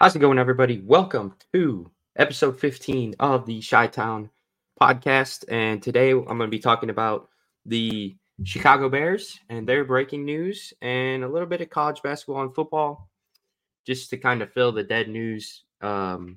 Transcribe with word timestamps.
How's 0.00 0.14
it 0.14 0.20
going, 0.20 0.38
everybody? 0.38 0.78
Welcome 0.78 1.34
to 1.52 1.90
episode 2.16 2.60
15 2.60 3.16
of 3.18 3.46
the 3.46 3.60
Chi 3.60 3.88
Town 3.88 4.30
podcast. 4.80 5.44
And 5.48 5.82
today 5.82 6.12
I'm 6.12 6.24
going 6.24 6.38
to 6.38 6.46
be 6.46 6.60
talking 6.60 6.90
about 6.90 7.30
the 7.66 8.16
Chicago 8.44 8.88
Bears 8.88 9.40
and 9.48 9.66
their 9.66 9.84
breaking 9.84 10.24
news 10.24 10.72
and 10.82 11.24
a 11.24 11.28
little 11.28 11.48
bit 11.48 11.62
of 11.62 11.70
college 11.70 12.00
basketball 12.00 12.42
and 12.42 12.54
football 12.54 13.10
just 13.88 14.08
to 14.10 14.18
kind 14.18 14.40
of 14.40 14.52
fill 14.52 14.70
the 14.70 14.84
dead 14.84 15.08
news 15.08 15.64
um, 15.80 16.36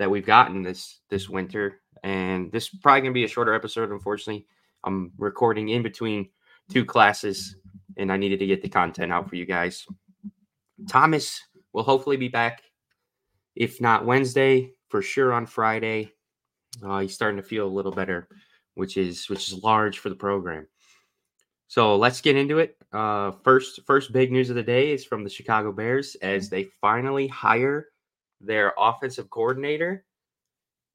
that 0.00 0.10
we've 0.10 0.26
gotten 0.26 0.64
this 0.64 0.98
this 1.08 1.28
winter. 1.28 1.78
And 2.02 2.50
this 2.50 2.64
is 2.64 2.80
probably 2.82 3.02
going 3.02 3.12
to 3.12 3.20
be 3.20 3.24
a 3.24 3.28
shorter 3.28 3.54
episode, 3.54 3.92
unfortunately. 3.92 4.48
I'm 4.82 5.12
recording 5.18 5.68
in 5.68 5.84
between 5.84 6.30
two 6.68 6.84
classes 6.84 7.54
and 7.96 8.10
I 8.10 8.16
needed 8.16 8.40
to 8.40 8.46
get 8.48 8.60
the 8.60 8.68
content 8.68 9.12
out 9.12 9.28
for 9.28 9.36
you 9.36 9.46
guys. 9.46 9.86
Thomas 10.88 11.40
will 11.72 11.84
hopefully 11.84 12.16
be 12.16 12.26
back 12.26 12.62
if 13.58 13.80
not 13.80 14.06
Wednesday, 14.06 14.70
for 14.88 15.02
sure 15.02 15.32
on 15.32 15.44
Friday. 15.44 16.12
Uh, 16.82 17.00
he's 17.00 17.14
starting 17.14 17.42
to 17.42 17.46
feel 17.46 17.66
a 17.66 17.68
little 17.68 17.92
better, 17.92 18.28
which 18.74 18.96
is 18.96 19.28
which 19.28 19.48
is 19.48 19.62
large 19.62 19.98
for 19.98 20.08
the 20.08 20.14
program. 20.14 20.66
So 21.66 21.96
let's 21.96 22.20
get 22.20 22.36
into 22.36 22.60
it. 22.60 22.76
Uh, 22.92 23.32
first, 23.42 23.80
first 23.84 24.12
big 24.12 24.32
news 24.32 24.48
of 24.48 24.56
the 24.56 24.62
day 24.62 24.92
is 24.92 25.04
from 25.04 25.24
the 25.24 25.30
Chicago 25.30 25.72
Bears 25.72 26.14
as 26.22 26.48
they 26.48 26.68
finally 26.80 27.26
hire 27.26 27.88
their 28.40 28.72
offensive 28.78 29.28
coordinator 29.28 30.06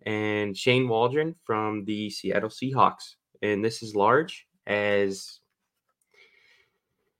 and 0.05 0.57
Shane 0.57 0.87
Waldron 0.87 1.35
from 1.43 1.83
the 1.85 2.09
Seattle 2.09 2.49
Seahawks. 2.49 3.15
And 3.41 3.63
this 3.63 3.83
is 3.83 3.93
large 3.93 4.47
as 4.65 5.39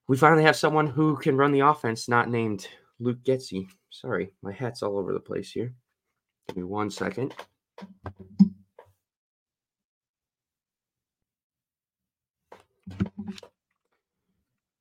we 0.08 0.16
finally 0.18 0.44
have 0.44 0.56
someone 0.56 0.88
who 0.88 1.18
can 1.18 1.36
run 1.36 1.52
the 1.52 1.60
offense, 1.60 2.08
not 2.08 2.30
named 2.30 2.68
Luke 3.00 3.24
Getsy. 3.24 3.68
Sorry, 3.94 4.34
my 4.42 4.52
hat's 4.52 4.82
all 4.82 4.98
over 4.98 5.14
the 5.14 5.20
place 5.20 5.52
here. 5.52 5.72
Give 6.48 6.58
me 6.58 6.64
one 6.64 6.90
second. 6.90 7.36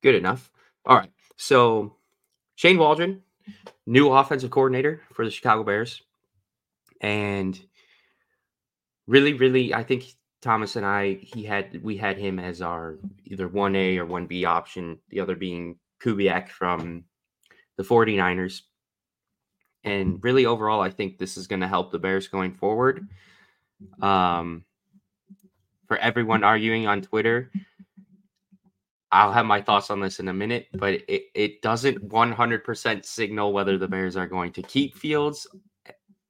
Good 0.01 0.15
enough. 0.15 0.49
All 0.85 0.97
right. 0.97 1.11
So 1.37 1.95
Shane 2.55 2.79
Waldron, 2.79 3.21
new 3.85 4.11
offensive 4.11 4.49
coordinator 4.49 5.01
for 5.13 5.23
the 5.25 5.31
Chicago 5.31 5.63
Bears. 5.63 6.01
And 6.99 7.57
really, 9.05 9.33
really, 9.33 9.75
I 9.75 9.83
think 9.83 10.05
Thomas 10.41 10.75
and 10.75 10.85
I, 10.85 11.19
he 11.21 11.43
had 11.43 11.83
we 11.83 11.97
had 11.97 12.17
him 12.17 12.39
as 12.39 12.63
our 12.63 12.97
either 13.25 13.47
1A 13.47 13.97
or 13.97 14.07
1B 14.07 14.43
option, 14.45 14.97
the 15.09 15.19
other 15.19 15.35
being 15.35 15.77
Kubiak 16.01 16.49
from 16.49 17.03
the 17.77 17.83
49ers. 17.83 18.63
And 19.83 20.23
really, 20.23 20.45
overall, 20.45 20.81
I 20.81 20.89
think 20.89 21.17
this 21.17 21.37
is 21.37 21.47
going 21.47 21.61
to 21.61 21.67
help 21.67 21.91
the 21.91 21.99
Bears 21.99 22.27
going 22.27 22.53
forward. 22.53 23.07
Um, 24.01 24.63
for 25.87 25.97
everyone 25.97 26.43
arguing 26.43 26.87
on 26.87 27.01
Twitter, 27.01 27.51
I'll 29.11 29.31
have 29.31 29.45
my 29.45 29.61
thoughts 29.61 29.91
on 29.91 29.99
this 29.99 30.19
in 30.19 30.27
a 30.27 30.33
minute, 30.33 30.67
but 30.73 30.95
it, 31.07 31.25
it 31.35 31.61
doesn't 31.61 32.09
100% 32.09 33.05
signal 33.05 33.53
whether 33.53 33.77
the 33.77 33.87
Bears 33.87 34.17
are 34.17 34.27
going 34.27 34.51
to 34.53 34.63
keep 34.63 34.95
Fields 34.95 35.45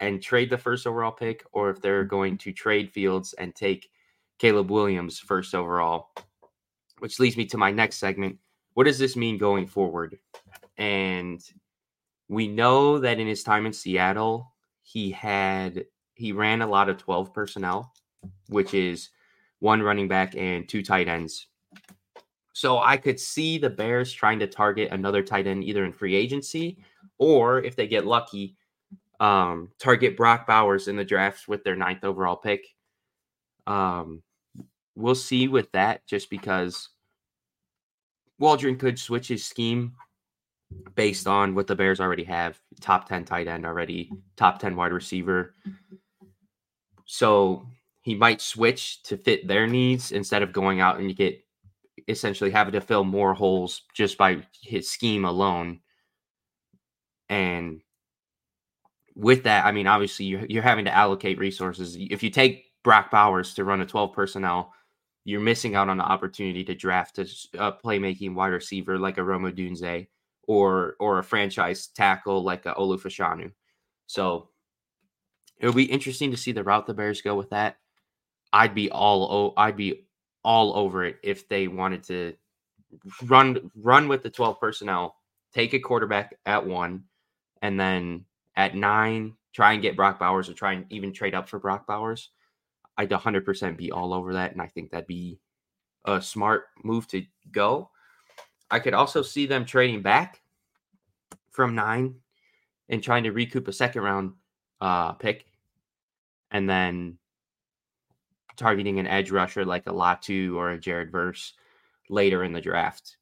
and 0.02 0.22
trade 0.22 0.50
the 0.50 0.58
first 0.58 0.86
overall 0.86 1.12
pick 1.12 1.46
or 1.54 1.70
if 1.70 1.82
they're 1.82 2.04
going 2.04 2.38
to 2.40 2.52
trade 2.52 2.92
Fields 2.92 3.34
and 3.34 3.56
take 3.56 3.90
Caleb 4.38 4.70
Williams 4.70 5.18
first 5.18 5.56
overall, 5.56 6.10
which 7.00 7.20
leads 7.20 7.38
me 7.38 7.46
to 7.46 7.58
my 7.58 7.72
next 7.72 7.98
segment. 7.98 8.38
What 8.74 8.84
does 8.84 9.00
this 9.00 9.16
mean 9.16 9.38
going 9.38 9.66
forward? 9.66 10.18
And 10.78 11.42
we 12.30 12.48
know 12.48 13.00
that 13.00 13.20
in 13.20 13.28
his 13.28 13.44
time 13.44 13.66
in 13.66 13.74
Seattle, 13.74 14.54
he 14.82 15.12
had 15.12 15.86
he 16.16 16.32
ran 16.32 16.62
a 16.62 16.68
lot 16.68 16.90
of 16.90 16.98
12 16.98 17.34
personnel, 17.34 17.94
which 18.48 18.74
is 18.74 19.10
one 19.60 19.82
running 19.82 20.08
back 20.08 20.36
and 20.36 20.68
two 20.68 20.84
tight 20.84 21.08
ends. 21.08 21.48
So 22.54 22.80
I 22.80 22.98
could 22.98 23.20
see 23.20 23.58
the 23.58 23.70
Bears 23.70 24.14
trying 24.14 24.40
to 24.40 24.48
target 24.48 24.92
another 24.92 25.24
tight 25.24 25.48
end 25.48 25.64
either 25.64 25.86
in 25.86 25.92
free 25.92 26.16
agency 26.16 26.78
or 27.18 27.64
if 27.64 27.76
they 27.76 27.88
get 27.88 28.06
lucky, 28.06 28.56
um, 29.20 29.70
target 29.80 30.16
Brock 30.16 30.46
Bowers 30.46 30.88
in 30.88 30.96
the 30.96 31.04
draft 31.04 31.48
with 31.48 31.64
their 31.64 31.76
ninth 31.76 32.04
overall 32.04 32.36
pick. 32.36 32.66
Um, 33.66 34.22
we'll 34.96 35.16
see 35.16 35.48
with 35.48 35.72
that 35.72 36.06
just 36.06 36.30
because 36.30 36.90
Waldron 38.38 38.78
could 38.78 39.00
switch 39.00 39.30
his 39.30 39.46
scheme 39.46 39.94
based 40.96 41.28
on 41.28 41.56
what 41.56 41.68
the 41.68 41.76
Bears 41.76 42.00
already 42.00 42.24
have 42.24 42.60
top 42.80 43.08
10 43.08 43.26
tight 43.26 43.48
end 43.48 43.66
already, 43.66 44.12
top 44.36 44.60
10 44.60 44.76
wide 44.76 44.92
receiver. 44.92 45.54
So 47.06 47.68
he 48.02 48.16
might 48.16 48.42
switch 48.42 49.04
to 49.04 49.18
fit 49.18 49.48
their 49.48 49.68
needs 49.68 50.12
instead 50.12 50.44
of 50.44 50.54
going 50.54 50.80
out 50.82 51.00
and 51.00 51.10
you 51.10 51.16
get 51.16 51.44
essentially 52.08 52.52
having 52.52 52.74
to 52.74 52.82
fill 52.82 53.04
more 53.04 53.34
holes 53.34 53.84
just 53.94 54.18
by 54.18 54.46
his 54.62 54.90
scheme 54.90 55.26
alone. 55.26 55.80
And 57.30 57.82
with 59.16 59.44
that, 59.44 59.66
I 59.66 59.72
mean, 59.72 59.88
obviously 59.88 60.26
you're, 60.26 60.46
you're 60.48 60.64
having 60.64 60.86
to 60.86 60.94
allocate 60.94 61.40
resources. 61.40 61.96
If 61.98 62.24
you 62.24 62.30
take 62.30 62.66
Brock 62.84 63.10
Bowers 63.12 63.54
to 63.56 63.64
run 63.64 63.82
a 63.82 63.86
12 63.86 64.14
personnel, 64.14 64.74
you're 65.26 65.40
missing 65.40 65.76
out 65.76 65.88
on 65.88 65.98
the 65.98 66.04
opportunity 66.04 66.64
to 66.66 66.76
draft 66.76 67.18
a, 67.20 67.22
a 67.58 67.72
playmaking 67.72 68.34
wide 68.34 68.48
receiver 68.48 69.00
like 69.00 69.18
a 69.18 69.22
Romo 69.22 69.54
Odunze 69.54 70.08
or 70.48 70.96
or 71.00 71.20
a 71.20 71.24
franchise 71.24 71.88
tackle 71.88 72.44
like 72.44 72.66
a 72.66 72.74
Olu 72.74 73.00
Fashanu. 73.00 73.52
So 74.08 74.50
it'll 75.60 75.74
be 75.74 75.86
interesting 75.86 76.32
to 76.32 76.38
see 76.38 76.52
the 76.52 76.64
route 76.64 76.88
the 76.88 76.94
Bears 76.94 77.22
go 77.22 77.36
with 77.36 77.50
that. 77.52 77.78
I'd 78.52 78.76
be 78.76 78.92
all 78.92 79.54
I'd 79.58 79.78
be 79.78 80.06
all 80.44 80.76
over 80.76 81.06
it 81.06 81.18
if 81.24 81.48
they 81.48 81.68
wanted 81.68 82.04
to 82.04 82.34
run 83.26 83.72
run 83.76 84.08
with 84.08 84.24
the 84.24 84.30
12 84.30 84.60
personnel, 84.60 85.16
take 85.54 85.74
a 85.74 85.80
quarterback 85.80 86.36
at 86.46 86.66
one, 86.66 87.04
and 87.62 87.80
then 87.80 88.26
at 88.56 88.76
nine, 88.76 89.34
try 89.54 89.74
and 89.74 89.82
get 89.82 89.96
Brock 89.96 90.20
Bowers 90.20 90.50
or 90.50 90.54
try 90.54 90.74
and 90.74 90.86
even 90.90 91.14
trade 91.14 91.36
up 91.36 91.48
for 91.50 91.60
Brock 91.60 91.88
Bowers. 91.88 92.30
I'd 92.98 93.10
100% 93.10 93.78
be 93.78 93.92
all 93.92 94.14
over 94.14 94.34
that. 94.34 94.52
And 94.52 94.62
I 94.62 94.68
think 94.68 94.92
that'd 94.92 95.08
be 95.08 95.40
a 96.06 96.22
smart 96.22 96.66
move 96.84 97.08
to 97.10 97.24
go. 97.52 97.90
I 98.74 98.80
could 98.80 98.96
also 98.96 99.22
see 99.22 99.46
them 99.46 99.66
trading 99.66 100.02
back 100.02 100.42
from 101.52 101.76
nine 101.76 102.16
and 102.90 103.04
trying 103.04 103.24
to 103.26 103.32
recoup 103.32 103.68
a 103.68 103.72
second 103.72 104.02
round 104.02 104.34
uh, 104.82 105.12
pick 105.12 105.46
and 106.50 106.68
then 106.68 107.20
targeting 108.58 108.98
an 108.98 109.06
edge 109.06 109.30
rusher 109.30 109.64
like 109.64 109.86
a 109.86 109.92
Latu 109.92 110.56
or 110.56 110.72
a 110.72 110.80
Jared 110.80 111.12
Verse 111.12 111.54
later 112.10 112.44
in 112.44 112.52
the 112.52 112.62
draft. 112.62 113.18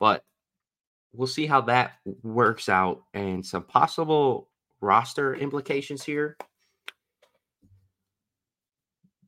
But 0.00 0.24
we'll 1.12 1.26
see 1.26 1.44
how 1.44 1.60
that 1.62 1.98
works 2.22 2.70
out 2.70 3.02
and 3.12 3.44
some 3.44 3.64
possible 3.64 4.48
roster 4.80 5.34
implications 5.34 6.04
here. 6.04 6.38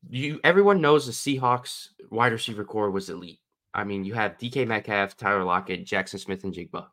You 0.09 0.41
everyone 0.45 0.81
knows 0.81 1.05
the 1.05 1.13
Seahawks 1.13 1.89
wide 2.09 2.33
receiver 2.33 2.65
core 2.65 2.91
was 2.91 3.11
elite. 3.11 3.41
I 3.79 3.85
mean, 3.85 4.05
you 4.05 4.13
have 4.15 4.39
DK 4.39 4.67
Metcalf, 4.67 5.17
Tyler 5.17 5.45
Lockett, 5.45 5.87
Jaxon 5.87 6.19
Smith-Njigba. 6.19 6.89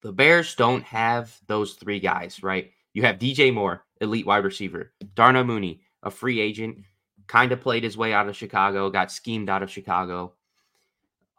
The 0.00 0.10
Bears 0.10 0.54
don't 0.54 0.82
have 0.84 1.38
those 1.46 1.74
three 1.74 2.00
guys, 2.00 2.42
right? 2.42 2.70
You 2.94 3.02
have 3.02 3.18
DJ 3.18 3.52
Moore, 3.52 3.84
elite 4.00 4.24
wide 4.24 4.42
receiver, 4.42 4.94
Darnell 5.14 5.44
Mooney, 5.44 5.82
a 6.02 6.10
free 6.10 6.40
agent, 6.40 6.78
kind 7.26 7.52
of 7.52 7.60
played 7.60 7.84
his 7.84 7.98
way 7.98 8.14
out 8.14 8.26
of 8.26 8.36
Chicago, 8.36 8.88
got 8.88 9.12
schemed 9.12 9.50
out 9.50 9.62
of 9.62 9.70
Chicago. 9.70 10.32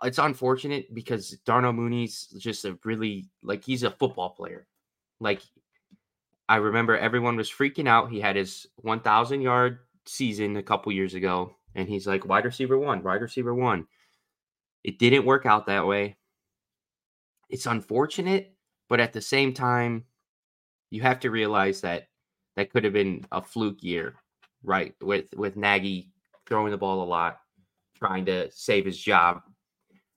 It's 0.04 0.20
unfortunate 0.20 0.94
because 0.94 1.32
Darnell 1.44 1.74
Mooney's 1.74 2.28
just 2.38 2.66
a 2.66 2.78
really 2.84 3.28
like 3.42 3.64
he's 3.64 3.82
a 3.82 3.90
football 3.90 4.30
player. 4.30 4.68
Like 5.20 5.42
I 6.48 6.58
remember 6.58 6.96
everyone 6.96 7.38
was 7.38 7.50
freaking 7.50 7.88
out. 7.88 8.12
He 8.12 8.20
had 8.20 8.36
his 8.36 8.68
1000 8.76 9.42
yard 9.42 9.80
season 10.06 10.58
a 10.58 10.64
couple 10.64 10.92
years 10.92 11.16
ago 11.16 11.56
and 11.76 11.90
he's 11.90 12.08
like 12.08 12.26
wide 12.26 12.46
receiver 12.46 12.78
one, 12.78 13.04
wide 13.04 13.22
receiver 13.22 13.54
one. 13.54 13.88
It 14.84 15.00
didn't 15.00 15.26
work 15.26 15.46
out 15.46 15.68
that 15.68 15.88
way. 15.88 16.18
It's 17.50 17.66
unfortunate, 17.66 18.56
but 18.90 19.00
at 19.00 19.14
the 19.14 19.22
same 19.22 19.54
time, 19.54 20.06
you 20.90 21.02
have 21.02 21.20
to 21.22 21.32
realize 21.32 21.82
that 21.82 22.08
that 22.56 22.72
could 22.72 22.84
have 22.84 22.94
been 22.94 23.26
a 23.32 23.42
fluke 23.42 23.82
year, 23.82 24.16
right? 24.64 24.94
With 25.02 25.34
with 25.36 25.56
Nagy 25.56 26.12
throwing 26.46 26.72
the 26.72 26.78
ball 26.78 27.04
a 27.04 27.06
lot, 27.06 27.40
trying 27.98 28.26
to 28.26 28.52
save 28.52 28.86
his 28.86 28.98
job. 28.98 29.42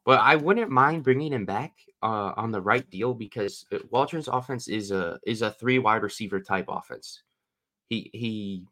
But 0.05 0.20
I 0.20 0.37
wouldn't 0.37 0.70
mind 0.70 1.03
bringing 1.03 1.32
him 1.32 1.44
back 1.44 1.73
uh, 2.03 2.32
on 2.37 2.53
the 2.53 2.61
right 2.61 2.88
deal 2.91 3.14
because 3.14 3.67
uh, 3.73 3.79
Waldron's 3.91 4.29
offense 4.29 4.69
is 4.69 4.91
a 4.91 5.19
is 5.26 5.43
a 5.43 5.50
three 5.53 5.79
wide 5.79 6.03
receiver 6.03 6.41
type 6.41 6.67
offense. 6.69 7.23
He 7.88 8.11
he 8.12 8.64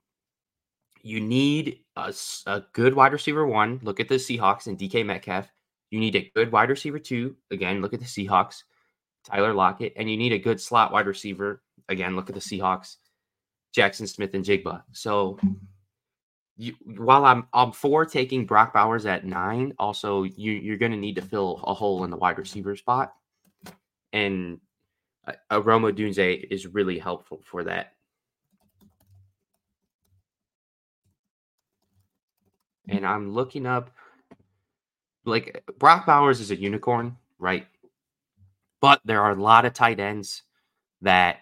you 1.05 1.21
need 1.21 1.81
a, 1.97 2.13
a 2.47 2.63
good 2.73 2.95
wide 2.95 3.13
receiver 3.13 3.47
one. 3.47 3.79
Look 3.83 4.01
at 4.01 4.09
the 4.09 4.17
Seahawks 4.17 4.67
and 4.67 4.79
DK 4.79 5.05
Metcalf. 5.05 5.47
You 5.91 6.01
need 6.01 6.17
a 6.17 6.33
good 6.35 6.51
wide 6.51 6.71
receiver 6.71 6.99
two. 6.99 7.37
Again, 7.53 7.81
look 7.81 7.93
at 7.93 8.01
the 8.01 8.07
Seahawks, 8.07 8.65
Tyler 9.25 9.53
Lockett, 9.53 9.93
and 9.97 10.11
you 10.11 10.17
need 10.17 10.33
a 10.33 10.39
good 10.39 10.61
slot 10.61 10.93
wide 10.93 11.07
receiver 11.07 11.63
again, 11.89 12.17
look 12.17 12.29
at 12.29 12.35
the 12.35 12.41
Seahawks, 12.41 12.97
Jackson 13.73 14.07
Smith-Njigba. 14.07 14.83
So 14.93 15.39
you, 16.57 16.75
while 16.85 17.25
I'm 17.25 17.47
I'm 17.53 17.73
for 17.73 18.05
taking 18.05 18.47
Brock 18.47 18.73
Bowers 18.73 19.07
at 19.07 19.25
nine, 19.25 19.75
also 19.79 20.23
you 20.23 20.53
you're 20.53 20.79
going 20.79 20.93
to 20.93 20.99
need 20.99 21.17
to 21.17 21.23
fill 21.23 21.61
a 21.65 21.75
hole 21.75 22.05
in 22.05 22.11
the 22.11 22.17
wide 22.17 22.39
receiver 22.39 22.77
spot, 22.77 23.13
and 24.13 24.61
uh, 25.27 25.33
a 25.51 25.61
Rome 25.61 25.83
Odunze 25.83 26.45
is 26.51 26.67
really 26.67 26.99
helpful 26.99 27.43
for 27.45 27.65
that. 27.65 27.93
And 32.89 33.07
I'm 33.07 33.33
looking 33.33 33.67
up, 33.67 33.91
like 35.25 35.65
Brock 35.79 36.07
Bowers 36.07 36.41
is 36.41 36.51
a 36.51 36.57
unicorn, 36.57 37.17
right? 37.39 37.67
But 38.81 39.01
there 39.05 39.23
are 39.23 39.33
a 39.33 39.43
lot 39.43 39.65
of 39.65 39.73
tight 39.73 40.01
ends 40.01 40.43
that 41.01 41.39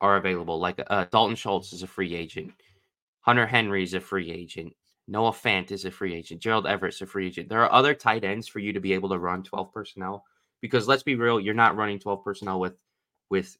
are 0.00 0.16
available. 0.16 0.58
Like 0.58 0.80
uh, 0.88 1.06
Dalton 1.12 1.36
Schultz 1.36 1.72
is 1.72 1.82
a 1.82 1.86
free 1.86 2.14
agent. 2.14 2.52
Hunter 3.20 3.46
Henry 3.46 3.82
is 3.82 3.94
a 3.94 4.00
free 4.00 4.30
agent. 4.30 4.74
Noah 5.06 5.32
Fant 5.32 5.70
is 5.72 5.84
a 5.84 5.90
free 5.90 6.14
agent. 6.14 6.40
Gerald 6.40 6.66
Everett's 6.66 7.02
a 7.02 7.06
free 7.06 7.26
agent. 7.26 7.48
There 7.48 7.62
are 7.62 7.72
other 7.72 7.94
tight 7.94 8.24
ends 8.24 8.48
for 8.48 8.60
you 8.60 8.72
to 8.72 8.80
be 8.80 8.92
able 8.92 9.08
to 9.10 9.18
run 9.18 9.42
12 9.42 9.72
personnel 9.72 10.24
because 10.60 10.86
let's 10.88 11.02
be 11.02 11.16
real, 11.16 11.40
you're 11.40 11.54
not 11.54 11.76
running 11.76 11.98
12 11.98 12.24
personnel 12.24 12.60
with 12.60 12.74
with 13.28 13.56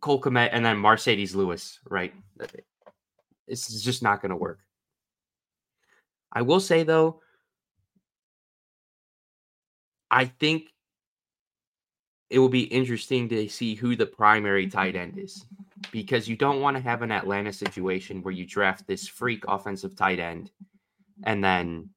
Cole 0.00 0.20
Kmet 0.20 0.50
and 0.52 0.64
then 0.64 0.76
Marcedes 0.76 1.34
Lewis, 1.34 1.80
right? 1.88 2.14
It's 3.46 3.82
just 3.82 4.02
not 4.02 4.20
going 4.22 4.30
to 4.30 4.36
work. 4.36 4.60
I 6.32 6.42
will 6.42 6.60
say 6.60 6.82
though, 6.82 7.20
I 10.10 10.26
think 10.26 10.68
it 12.30 12.38
will 12.38 12.48
be 12.48 12.64
interesting 12.64 13.28
to 13.30 13.48
see 13.48 13.74
who 13.74 13.96
the 13.96 14.06
primary 14.06 14.68
tight 14.68 14.94
mm-hmm. 14.94 15.16
end 15.16 15.18
is 15.18 15.44
because 15.92 16.28
you 16.28 16.36
don't 16.36 16.60
want 16.60 16.76
to 16.76 16.82
have 16.82 17.02
an 17.02 17.12
Atlanta 17.12 17.52
situation 17.52 18.22
where 18.22 18.34
you 18.34 18.44
draft 18.44 18.86
this 18.86 19.08
freak 19.08 19.44
offensive 19.48 19.96
tight 19.96 20.18
end 20.18 20.50
and 21.24 21.42
then 21.42 21.88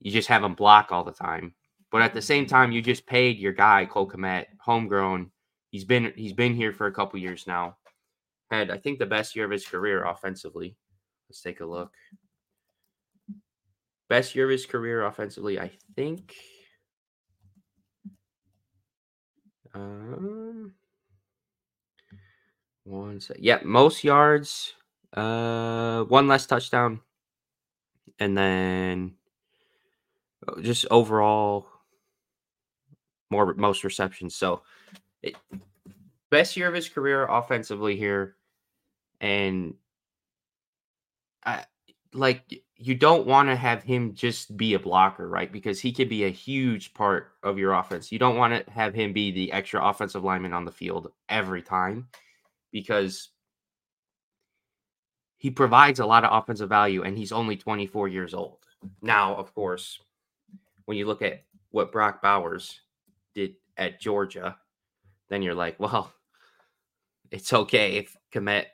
you 0.00 0.10
just 0.10 0.28
have 0.28 0.44
him 0.44 0.54
block 0.54 0.92
all 0.92 1.04
the 1.04 1.12
time. 1.12 1.54
But 1.90 2.02
at 2.02 2.14
the 2.14 2.22
same 2.22 2.46
time, 2.46 2.72
you 2.72 2.80
just 2.80 3.06
paid 3.06 3.38
your 3.38 3.52
guy 3.52 3.84
Cole 3.84 4.08
Kmet, 4.08 4.46
homegrown. 4.60 5.30
He's 5.70 5.84
been 5.84 6.12
he's 6.16 6.32
been 6.32 6.54
here 6.54 6.72
for 6.72 6.86
a 6.86 6.92
couple 6.92 7.18
years 7.18 7.46
now. 7.46 7.76
Had 8.50 8.70
I 8.70 8.78
think 8.78 8.98
the 8.98 9.06
best 9.06 9.34
year 9.34 9.44
of 9.44 9.50
his 9.50 9.66
career 9.66 10.04
offensively. 10.04 10.76
Let's 11.28 11.42
take 11.42 11.60
a 11.60 11.66
look. 11.66 11.92
Best 14.10 14.34
year 14.34 14.46
of 14.46 14.50
his 14.50 14.66
career 14.66 15.04
offensively, 15.04 15.60
I 15.60 15.70
think. 15.94 16.34
Um, 19.72 20.74
one 22.82 23.20
sec. 23.20 23.36
Yeah, 23.38 23.60
most 23.62 24.02
yards, 24.02 24.74
uh, 25.16 26.02
one 26.02 26.26
less 26.26 26.44
touchdown, 26.44 27.02
and 28.18 28.36
then 28.36 29.14
uh, 30.48 30.60
just 30.60 30.86
overall 30.90 31.68
more 33.30 33.54
most 33.54 33.84
receptions. 33.84 34.34
So, 34.34 34.62
it, 35.22 35.36
best 36.30 36.56
year 36.56 36.66
of 36.66 36.74
his 36.74 36.88
career 36.88 37.28
offensively 37.28 37.94
here, 37.94 38.34
and 39.20 39.74
I 41.46 41.64
like 42.12 42.60
you 42.82 42.94
don't 42.94 43.26
want 43.26 43.50
to 43.50 43.56
have 43.56 43.82
him 43.82 44.14
just 44.14 44.56
be 44.56 44.72
a 44.72 44.78
blocker, 44.78 45.28
right? 45.28 45.52
Because 45.52 45.78
he 45.78 45.92
could 45.92 46.08
be 46.08 46.24
a 46.24 46.30
huge 46.30 46.94
part 46.94 47.32
of 47.42 47.58
your 47.58 47.74
offense. 47.74 48.10
You 48.10 48.18
don't 48.18 48.38
want 48.38 48.54
to 48.54 48.72
have 48.72 48.94
him 48.94 49.12
be 49.12 49.30
the 49.30 49.52
extra 49.52 49.86
offensive 49.86 50.24
lineman 50.24 50.54
on 50.54 50.64
the 50.64 50.72
field 50.72 51.12
every 51.28 51.60
time 51.60 52.08
because 52.72 53.28
he 55.36 55.50
provides 55.50 56.00
a 56.00 56.06
lot 56.06 56.24
of 56.24 56.32
offensive 56.32 56.70
value 56.70 57.02
and 57.02 57.18
he's 57.18 57.32
only 57.32 57.54
24 57.54 58.08
years 58.08 58.32
old. 58.32 58.64
Now, 59.02 59.34
of 59.34 59.54
course, 59.54 60.00
when 60.86 60.96
you 60.96 61.06
look 61.06 61.20
at 61.20 61.44
what 61.72 61.92
Brock 61.92 62.22
Bowers 62.22 62.80
did 63.34 63.56
at 63.76 64.00
Georgia, 64.00 64.56
then 65.28 65.42
you're 65.42 65.54
like, 65.54 65.78
well, 65.78 66.14
it's 67.30 67.52
okay 67.52 67.98
if 67.98 68.16
Kmet 68.32 68.64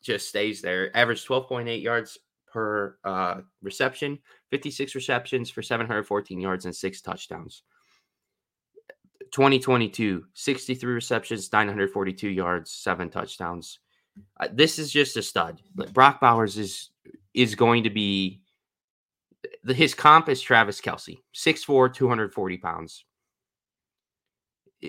just 0.00 0.26
stays 0.30 0.62
there. 0.62 0.96
Average 0.96 1.26
12.8 1.26 1.82
yards 1.82 2.18
per 2.52 2.96
uh, 3.04 3.40
reception, 3.62 4.18
56 4.50 4.94
receptions 4.94 5.50
for 5.50 5.62
714 5.62 6.40
yards 6.40 6.64
and 6.64 6.74
six 6.74 7.00
touchdowns. 7.00 7.62
2022, 9.32 10.24
63 10.34 10.92
receptions, 10.92 11.52
942 11.52 12.28
yards, 12.28 12.72
seven 12.72 13.10
touchdowns. 13.10 13.78
Uh, 14.38 14.48
this 14.52 14.78
is 14.78 14.90
just 14.90 15.16
a 15.16 15.22
stud. 15.22 15.62
Brock 15.92 16.20
Bowers 16.20 16.58
is 16.58 16.90
is 17.32 17.54
going 17.54 17.84
to 17.84 17.90
be 17.90 18.42
the, 19.62 19.74
his 19.74 19.94
comp 19.94 20.28
is 20.28 20.40
Travis 20.40 20.80
Kelce, 20.80 21.18
6'4, 21.34 21.94
240 21.94 22.56
pounds. 22.58 23.04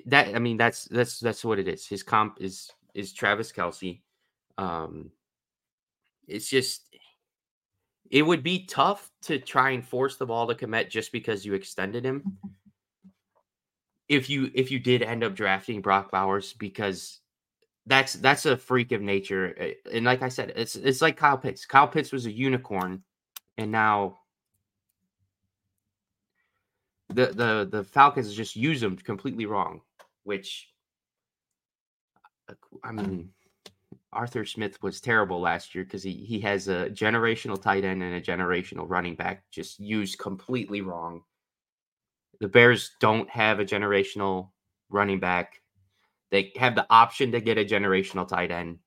That 0.08 0.36
I 0.36 0.40
mean, 0.40 0.58
that's 0.58 0.86
that's 0.86 1.20
that's 1.20 1.44
what 1.44 1.60
it 1.60 1.68
is. 1.68 1.86
His 1.86 2.02
comp 2.02 2.38
is 2.40 2.72
is 2.94 3.14
Travis 3.14 3.52
Kelce. 3.52 4.02
Um, 4.58 5.12
it's 6.28 6.50
just 6.50 6.96
it 8.12 8.24
would 8.24 8.44
be 8.44 8.66
tough 8.66 9.10
to 9.24 9.40
try 9.40 9.72
and 9.72 9.86
force 9.86 10.18
the 10.18 10.26
ball 10.26 10.46
to 10.48 10.54
Kmet 10.54 10.90
just 10.90 11.14
because 11.14 11.46
you 11.46 11.54
extended 11.54 12.04
him. 12.04 12.38
If 14.10 14.30
you 14.30 14.52
if 14.54 14.70
you 14.70 14.80
did 14.80 15.02
end 15.02 15.24
up 15.24 15.34
drafting 15.34 15.82
Brock 15.82 16.12
Bowers 16.12 16.52
because 16.52 17.22
that's 17.86 18.14
that's 18.14 18.46
a 18.46 18.58
freak 18.58 18.92
of 18.92 19.02
nature. 19.02 19.56
Eh, 19.58 19.74
and 19.94 20.04
like 20.04 20.22
I 20.22 20.28
said, 20.28 20.52
it's 20.58 20.76
it's 20.76 21.02
like 21.02 21.16
Kyle 21.16 21.38
Pitts. 21.38 21.66
Kyle 21.66 21.88
Pitts 21.88 22.12
was 22.12 22.26
a 22.26 22.32
unicorn, 22.32 23.02
and 23.58 23.72
now 23.72 24.18
the 27.08 27.28
the 27.28 27.70
the 27.72 27.84
Falcons 27.86 28.34
just 28.34 28.58
use 28.58 28.84
him 28.84 28.98
completely 28.98 29.46
wrong. 29.46 29.80
Which 30.24 30.68
I 32.84 32.92
mean, 32.92 33.30
Arthur 34.14 34.44
Smith 34.46 34.82
was 34.84 35.00
terrible 35.00 35.40
last 35.40 35.74
year 35.74 35.86
because 35.86 36.04
he 36.04 36.12
he 36.12 36.40
has 36.42 36.68
a 36.68 36.90
generational 36.90 37.62
tight 37.62 37.86
end 37.86 38.04
and 38.04 38.14
a 38.16 38.22
generational 38.22 38.90
running 38.90 39.16
back 39.16 39.44
just 39.52 39.80
used 39.80 40.20
completely 40.20 40.82
wrong. 40.82 41.22
The 42.40 42.50
Bears 42.50 42.92
don't 43.00 43.30
have 43.30 43.60
a 43.60 43.66
generational 43.66 44.50
running 44.90 45.20
back. 45.20 45.62
They 46.30 46.52
have 46.58 46.76
the 46.76 46.88
option 46.90 47.32
to 47.32 47.42
get 47.42 47.58
a 47.58 47.66
generational 47.66 48.28
tight 48.28 48.52
end. 48.52 48.80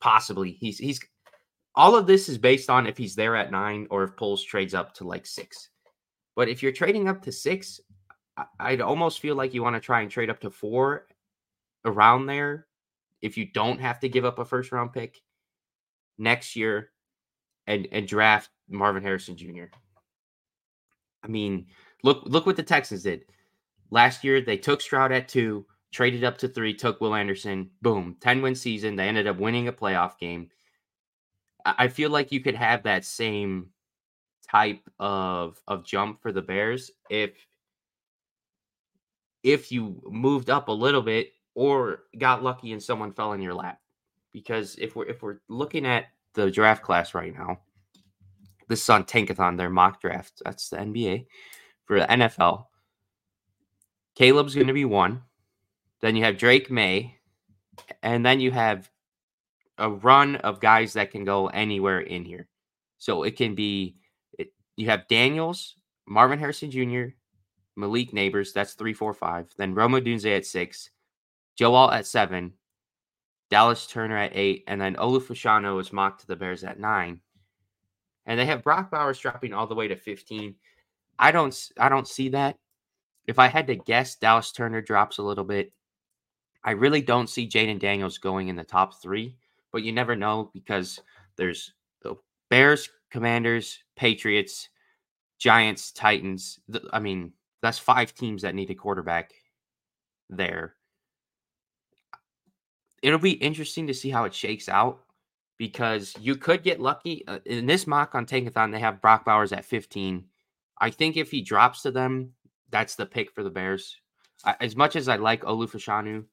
Possibly. 0.00 0.52
He's 0.52 0.78
he's 0.78 1.00
all 1.74 1.96
of 1.96 2.06
this 2.06 2.28
is 2.28 2.38
based 2.38 2.68
on 2.68 2.86
if 2.86 2.98
he's 2.98 3.14
there 3.14 3.36
at 3.36 3.50
nine 3.50 3.86
or 3.90 4.04
if 4.04 4.16
Poles 4.16 4.42
trades 4.42 4.74
up 4.74 4.92
to 4.94 5.04
like 5.04 5.26
six. 5.26 5.70
But 6.34 6.48
if 6.48 6.62
you're 6.62 6.72
trading 6.72 7.08
up 7.08 7.22
to 7.22 7.32
six, 7.32 7.80
I'd 8.60 8.82
almost 8.82 9.20
feel 9.20 9.34
like 9.34 9.54
you 9.54 9.62
want 9.62 9.76
to 9.76 9.80
try 9.80 10.02
and 10.02 10.10
trade 10.10 10.28
up 10.28 10.40
to 10.40 10.50
four 10.50 11.06
around 11.86 12.26
there 12.26 12.66
if 13.26 13.36
you 13.36 13.44
don't 13.44 13.80
have 13.80 14.00
to 14.00 14.08
give 14.08 14.24
up 14.24 14.38
a 14.38 14.44
first 14.44 14.72
round 14.72 14.92
pick 14.92 15.20
next 16.16 16.56
year 16.56 16.90
and 17.66 17.88
and 17.92 18.06
draft 18.06 18.50
Marvin 18.68 19.02
Harrison 19.02 19.36
Jr. 19.36 19.64
I 21.22 21.28
mean, 21.28 21.66
look 22.02 22.22
look 22.24 22.46
what 22.46 22.56
the 22.56 22.62
Texans 22.62 23.02
did. 23.02 23.24
Last 23.90 24.24
year 24.24 24.40
they 24.40 24.56
took 24.56 24.80
Stroud 24.80 25.12
at 25.12 25.28
2, 25.28 25.64
traded 25.92 26.24
up 26.24 26.38
to 26.38 26.48
3, 26.48 26.74
took 26.74 27.00
Will 27.00 27.14
Anderson. 27.14 27.70
Boom, 27.82 28.16
10 28.20 28.42
win 28.42 28.54
season. 28.54 28.96
They 28.96 29.08
ended 29.08 29.26
up 29.26 29.38
winning 29.38 29.68
a 29.68 29.72
playoff 29.72 30.18
game. 30.18 30.50
I 31.64 31.88
feel 31.88 32.10
like 32.10 32.30
you 32.30 32.40
could 32.40 32.54
have 32.54 32.84
that 32.84 33.04
same 33.04 33.70
type 34.48 34.88
of 35.00 35.60
of 35.66 35.84
jump 35.84 36.22
for 36.22 36.30
the 36.30 36.42
Bears 36.42 36.92
if 37.10 37.32
if 39.42 39.72
you 39.72 40.00
moved 40.08 40.48
up 40.48 40.68
a 40.68 40.72
little 40.72 41.02
bit 41.02 41.32
or 41.56 42.02
got 42.18 42.44
lucky 42.44 42.72
and 42.72 42.82
someone 42.82 43.12
fell 43.12 43.32
in 43.32 43.40
your 43.40 43.54
lap. 43.54 43.80
Because 44.32 44.76
if 44.76 44.94
we're 44.94 45.06
if 45.06 45.22
we're 45.22 45.38
looking 45.48 45.86
at 45.86 46.04
the 46.34 46.50
draft 46.50 46.82
class 46.82 47.14
right 47.14 47.34
now, 47.34 47.58
this 48.68 48.82
is 48.82 48.90
on 48.90 49.04
Tankathon, 49.04 49.56
their 49.56 49.70
mock 49.70 50.00
draft. 50.00 50.42
That's 50.44 50.68
the 50.68 50.76
NBA. 50.76 51.26
For 51.86 52.00
the 52.00 52.06
NFL, 52.06 52.66
Caleb's 54.14 54.54
going 54.54 54.66
to 54.66 54.72
be 54.72 54.84
one. 54.84 55.22
Then 56.00 56.14
you 56.14 56.24
have 56.24 56.36
Drake 56.36 56.70
Maye, 56.70 57.16
and 58.02 58.26
then 58.26 58.40
you 58.40 58.50
have 58.50 58.90
a 59.78 59.88
run 59.88 60.36
of 60.36 60.60
guys 60.60 60.92
that 60.92 61.10
can 61.10 61.24
go 61.24 61.46
anywhere 61.46 62.00
in 62.00 62.24
here. 62.24 62.48
So 62.98 63.22
it 63.22 63.36
can 63.36 63.54
be 63.54 63.96
it, 64.38 64.52
you 64.76 64.90
have 64.90 65.08
Daniels, 65.08 65.76
Marvin 66.06 66.38
Harrison 66.38 66.70
Jr., 66.70 67.14
Malik 67.76 68.10
Nabers. 68.10 68.52
That's 68.52 68.74
three, 68.74 68.92
four, 68.92 69.14
five. 69.14 69.46
Then 69.56 69.74
Roma 69.74 70.00
Odunze 70.00 70.36
at 70.36 70.44
six. 70.44 70.90
Joe 71.56 71.74
Alt 71.74 71.94
at 71.94 72.06
seven, 72.06 72.52
Dallas 73.50 73.86
Turner 73.86 74.16
at 74.16 74.36
eight, 74.36 74.64
and 74.66 74.80
then 74.80 74.96
Olu 74.96 75.20
Fashanu 75.20 75.80
is 75.80 75.92
mocked 75.92 76.20
to 76.20 76.26
the 76.26 76.36
Bears 76.36 76.64
at 76.64 76.78
nine. 76.78 77.20
And 78.26 78.38
they 78.38 78.46
have 78.46 78.64
Brock 78.64 78.90
Bowers 78.90 79.18
dropping 79.18 79.54
all 79.54 79.66
the 79.66 79.74
way 79.74 79.88
to 79.88 79.96
15. 79.96 80.54
I 81.18 81.30
don't 81.32 81.68
I 81.78 81.88
don't 81.88 82.08
see 82.08 82.28
that. 82.30 82.58
If 83.26 83.38
I 83.38 83.48
had 83.48 83.66
to 83.68 83.76
guess, 83.76 84.16
Dallas 84.16 84.52
Turner 84.52 84.82
drops 84.82 85.18
a 85.18 85.22
little 85.22 85.44
bit. 85.44 85.72
I 86.62 86.72
really 86.72 87.00
don't 87.00 87.30
see 87.30 87.48
Jayden 87.48 87.78
Daniels 87.78 88.18
going 88.18 88.48
in 88.48 88.56
the 88.56 88.64
top 88.64 89.00
three, 89.00 89.36
but 89.72 89.82
you 89.82 89.92
never 89.92 90.16
know 90.16 90.50
because 90.52 91.00
there's 91.36 91.72
the 92.02 92.16
Bears, 92.50 92.90
Commanders, 93.10 93.78
Patriots, 93.94 94.68
Giants, 95.38 95.92
Titans. 95.92 96.58
I 96.92 96.98
mean, 96.98 97.32
that's 97.62 97.78
five 97.78 98.14
teams 98.14 98.42
that 98.42 98.54
need 98.54 98.70
a 98.70 98.74
quarterback 98.74 99.32
there. 100.28 100.74
It'll 103.02 103.18
be 103.18 103.32
interesting 103.32 103.86
to 103.86 103.94
see 103.94 104.10
how 104.10 104.24
it 104.24 104.34
shakes 104.34 104.68
out 104.68 105.00
because 105.58 106.14
you 106.20 106.36
could 106.36 106.62
get 106.62 106.80
lucky. 106.80 107.26
Uh, 107.26 107.38
in 107.46 107.66
this 107.66 107.86
mock 107.86 108.14
on 108.14 108.26
Tankathon, 108.26 108.72
they 108.72 108.80
have 108.80 109.00
Brock 109.00 109.24
Bowers 109.24 109.52
at 109.52 109.64
15. 109.64 110.24
I 110.80 110.90
think 110.90 111.16
if 111.16 111.30
he 111.30 111.42
drops 111.42 111.82
to 111.82 111.90
them, 111.90 112.32
that's 112.70 112.96
the 112.96 113.06
pick 113.06 113.32
for 113.32 113.42
the 113.42 113.50
Bears. 113.50 113.96
I, 114.44 114.56
as 114.60 114.76
much 114.76 114.96
as 114.96 115.08
I 115.08 115.16
like 115.16 115.42
Olu 115.42 115.68
Fashanu, 115.68 116.24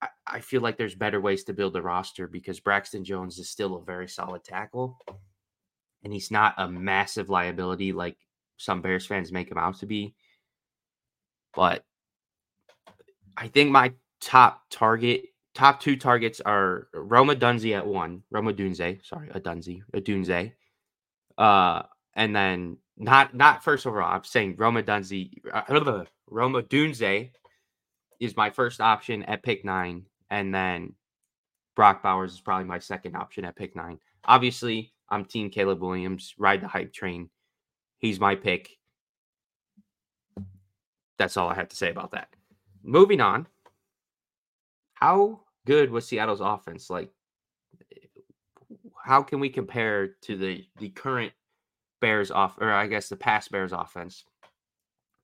I, 0.00 0.08
I 0.26 0.40
feel 0.40 0.60
like 0.60 0.76
there's 0.76 0.94
better 0.94 1.20
ways 1.20 1.44
to 1.44 1.52
build 1.52 1.76
a 1.76 1.82
roster 1.82 2.28
because 2.28 2.60
Braxton 2.60 3.04
Jones 3.04 3.38
is 3.38 3.50
still 3.50 3.76
a 3.76 3.84
very 3.84 4.08
solid 4.08 4.44
tackle. 4.44 4.98
And 6.04 6.12
he's 6.12 6.30
not 6.30 6.54
a 6.58 6.68
massive 6.68 7.28
liability 7.28 7.92
like 7.92 8.16
some 8.58 8.80
Bears 8.80 9.06
fans 9.06 9.32
make 9.32 9.50
him 9.50 9.58
out 9.58 9.78
to 9.78 9.86
be. 9.86 10.14
But 11.54 11.84
I 13.36 13.48
think 13.48 13.70
my 13.70 13.92
top 14.20 14.62
target, 14.70 15.24
top 15.56 15.80
two 15.80 15.96
targets 15.96 16.40
are 16.42 16.88
Roma 16.92 17.34
Odunze 17.34 17.74
at 17.74 17.86
one, 17.86 18.22
Roma 18.30 18.52
Odunze, 18.52 19.04
sorry, 19.04 19.30
a 19.30 19.40
Dunze, 19.40 19.80
a 19.94 20.00
Dunze. 20.00 20.52
Uh, 21.38 21.82
and 22.14 22.36
then 22.36 22.76
not 22.96 23.34
not 23.34 23.64
first 23.64 23.86
overall. 23.86 24.14
I'm 24.14 24.24
saying 24.24 24.56
Roma 24.58 24.82
Odunze, 24.82 25.32
uh, 25.52 25.62
Rome 26.28 26.52
Odunze 26.54 27.30
is 28.20 28.36
my 28.36 28.50
first 28.50 28.80
option 28.80 29.22
at 29.24 29.42
pick 29.42 29.64
nine, 29.64 30.04
and 30.30 30.54
then 30.54 30.92
Brock 31.74 32.02
Bowers 32.02 32.34
is 32.34 32.40
probably 32.40 32.66
my 32.66 32.78
second 32.78 33.16
option 33.16 33.44
at 33.44 33.56
pick 33.56 33.74
nine. 33.74 33.98
Obviously, 34.24 34.92
I'm 35.08 35.24
Team 35.24 35.50
Caleb 35.50 35.80
Williams. 35.80 36.34
Ride 36.38 36.60
the 36.60 36.68
hype 36.68 36.92
train. 36.92 37.30
He's 37.98 38.20
my 38.20 38.34
pick. 38.34 38.70
That's 41.18 41.38
all 41.38 41.48
I 41.48 41.54
have 41.54 41.70
to 41.70 41.76
say 41.76 41.90
about 41.90 42.12
that. 42.12 42.28
Moving 42.82 43.22
on. 43.22 43.46
How 44.94 45.40
good 45.66 45.90
was 45.90 46.08
Seattle's 46.08 46.40
offense? 46.40 46.88
Like, 46.88 47.10
eh, 47.92 48.06
how 49.04 49.22
can 49.22 49.40
we 49.40 49.50
compare 49.50 50.14
to 50.22 50.36
the 50.36 50.64
the 50.78 50.88
current 50.88 51.32
Bears 52.00 52.30
off, 52.30 52.56
or 52.58 52.72
I 52.72 52.86
guess 52.86 53.08
the 53.08 53.16
past 53.16 53.50
Bears 53.50 53.72
offense? 53.72 54.24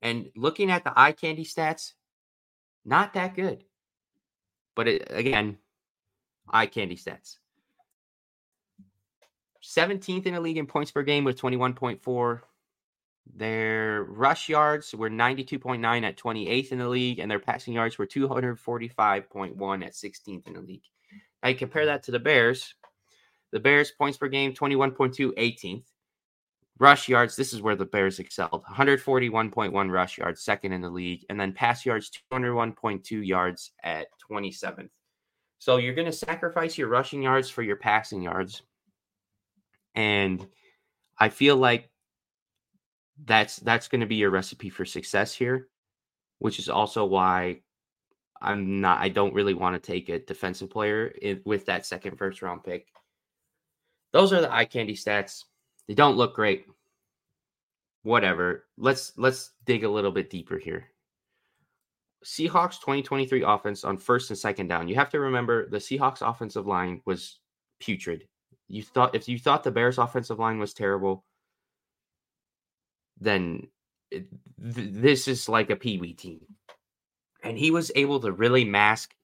And 0.02 0.28
looking 0.36 0.70
at 0.70 0.84
the 0.84 0.92
eye 0.94 1.12
candy 1.12 1.44
stats, 1.44 1.92
not 2.84 3.14
that 3.14 3.34
good. 3.34 3.64
But 4.74 4.88
it, 4.88 5.06
again, 5.10 5.58
eye 6.50 6.66
candy 6.66 6.96
stats. 6.96 7.38
17th 9.62 10.26
in 10.26 10.34
the 10.34 10.40
league 10.40 10.56
in 10.58 10.66
points 10.66 10.90
per 10.90 11.02
game 11.02 11.22
with 11.24 11.40
21.4. 11.40 12.40
Their 13.34 14.04
rush 14.04 14.48
yards 14.48 14.94
were 14.94 15.10
92.9 15.10 16.02
at 16.04 16.16
28th 16.16 16.72
in 16.72 16.78
the 16.78 16.88
league, 16.88 17.18
and 17.18 17.30
their 17.30 17.38
passing 17.38 17.74
yards 17.74 17.98
were 17.98 18.06
245.1 18.06 19.84
at 19.84 19.92
16th 19.92 20.46
in 20.46 20.52
the 20.52 20.60
league. 20.60 20.82
I 21.42 21.52
compare 21.52 21.86
that 21.86 22.02
to 22.04 22.10
the 22.10 22.18
Bears. 22.18 22.74
The 23.52 23.60
Bears 23.60 23.90
points 23.90 24.18
per 24.18 24.28
game 24.28 24.54
21.2, 24.54 25.32
18th. 25.34 25.84
Rush 26.78 27.08
yards, 27.08 27.36
this 27.36 27.52
is 27.52 27.62
where 27.62 27.76
the 27.76 27.84
Bears 27.84 28.18
excelled 28.18 28.64
141.1 28.64 29.90
rush 29.90 30.18
yards, 30.18 30.42
second 30.42 30.72
in 30.72 30.80
the 30.80 30.90
league. 30.90 31.24
And 31.28 31.38
then 31.38 31.52
pass 31.52 31.86
yards, 31.86 32.10
201.2 32.32 33.26
yards 33.26 33.72
at 33.84 34.06
27th. 34.30 34.88
So 35.58 35.76
you're 35.76 35.94
going 35.94 36.06
to 36.06 36.12
sacrifice 36.12 36.76
your 36.76 36.88
rushing 36.88 37.22
yards 37.22 37.48
for 37.48 37.62
your 37.62 37.76
passing 37.76 38.22
yards. 38.22 38.62
And 39.94 40.44
I 41.18 41.28
feel 41.28 41.56
like 41.56 41.88
that's 43.24 43.56
that's 43.56 43.88
going 43.88 44.00
to 44.00 44.06
be 44.06 44.16
your 44.16 44.30
recipe 44.30 44.70
for 44.70 44.84
success 44.84 45.34
here, 45.34 45.68
which 46.38 46.58
is 46.58 46.68
also 46.68 47.04
why 47.04 47.60
I'm 48.40 48.80
not 48.80 49.00
I 49.00 49.08
don't 49.08 49.34
really 49.34 49.54
want 49.54 49.80
to 49.80 49.92
take 49.92 50.08
a 50.08 50.18
defensive 50.18 50.70
player 50.70 51.06
in, 51.06 51.40
with 51.44 51.66
that 51.66 51.86
second 51.86 52.16
first 52.16 52.42
round 52.42 52.64
pick. 52.64 52.88
Those 54.12 54.32
are 54.32 54.40
the 54.40 54.52
eye 54.52 54.64
candy 54.64 54.94
stats. 54.94 55.44
They 55.88 55.94
don't 55.94 56.16
look 56.16 56.34
great. 56.34 56.66
Whatever. 58.02 58.66
Let's 58.76 59.12
let's 59.16 59.52
dig 59.64 59.84
a 59.84 59.90
little 59.90 60.10
bit 60.10 60.30
deeper 60.30 60.58
here. 60.58 60.88
Seahawks 62.24 62.80
2023 62.80 63.42
offense 63.42 63.84
on 63.84 63.96
first 63.96 64.30
and 64.30 64.38
second 64.38 64.68
down. 64.68 64.88
You 64.88 64.94
have 64.94 65.10
to 65.10 65.20
remember 65.20 65.68
the 65.68 65.78
Seahawks 65.78 66.28
offensive 66.28 66.66
line 66.66 67.00
was 67.04 67.40
putrid. 67.80 68.28
You 68.68 68.82
thought 68.82 69.14
if 69.14 69.28
you 69.28 69.38
thought 69.38 69.64
the 69.64 69.70
Bears 69.70 69.98
offensive 69.98 70.38
line 70.38 70.58
was 70.58 70.72
terrible, 70.72 71.24
then 73.22 73.68
th- 74.10 74.24
this 74.58 75.28
is 75.28 75.48
like 75.48 75.70
a 75.70 75.76
peewee 75.76 76.16
team. 76.16 76.40
And 77.44 77.58
he 77.58 77.70
was 77.70 77.90
able 77.94 78.20
to 78.20 78.32
really 78.32 78.64
mask 78.64 79.14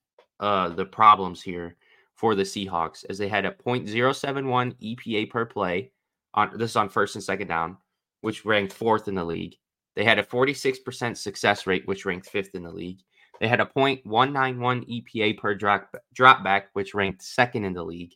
uh, 0.40 0.70
the 0.70 0.84
problems 0.84 1.42
here 1.42 1.76
for 2.14 2.34
the 2.34 2.42
Seahawks 2.42 3.04
as 3.08 3.18
they 3.18 3.28
had 3.28 3.44
a 3.44 3.52
0.071 3.52 4.74
EPA 4.82 5.30
per 5.30 5.44
play 5.46 5.92
on 6.34 6.50
this 6.56 6.70
is 6.70 6.76
on 6.76 6.88
first 6.88 7.14
and 7.14 7.24
second 7.24 7.48
down, 7.48 7.76
which 8.20 8.44
ranked 8.44 8.72
fourth 8.72 9.08
in 9.08 9.14
the 9.14 9.24
league. 9.24 9.56
They 9.96 10.04
had 10.04 10.18
a 10.18 10.22
46% 10.22 11.16
success 11.16 11.66
rate, 11.66 11.86
which 11.86 12.04
ranked 12.04 12.28
fifth 12.28 12.54
in 12.54 12.62
the 12.62 12.70
league. 12.70 13.00
They 13.40 13.48
had 13.48 13.60
a 13.60 13.66
0.191 13.66 14.04
EPA 14.04 15.38
per 15.38 15.54
drop, 15.54 15.94
drop 16.12 16.44
back, 16.44 16.68
which 16.72 16.94
ranked 16.94 17.22
second 17.22 17.64
in 17.64 17.72
the 17.72 17.84
league. 17.84 18.14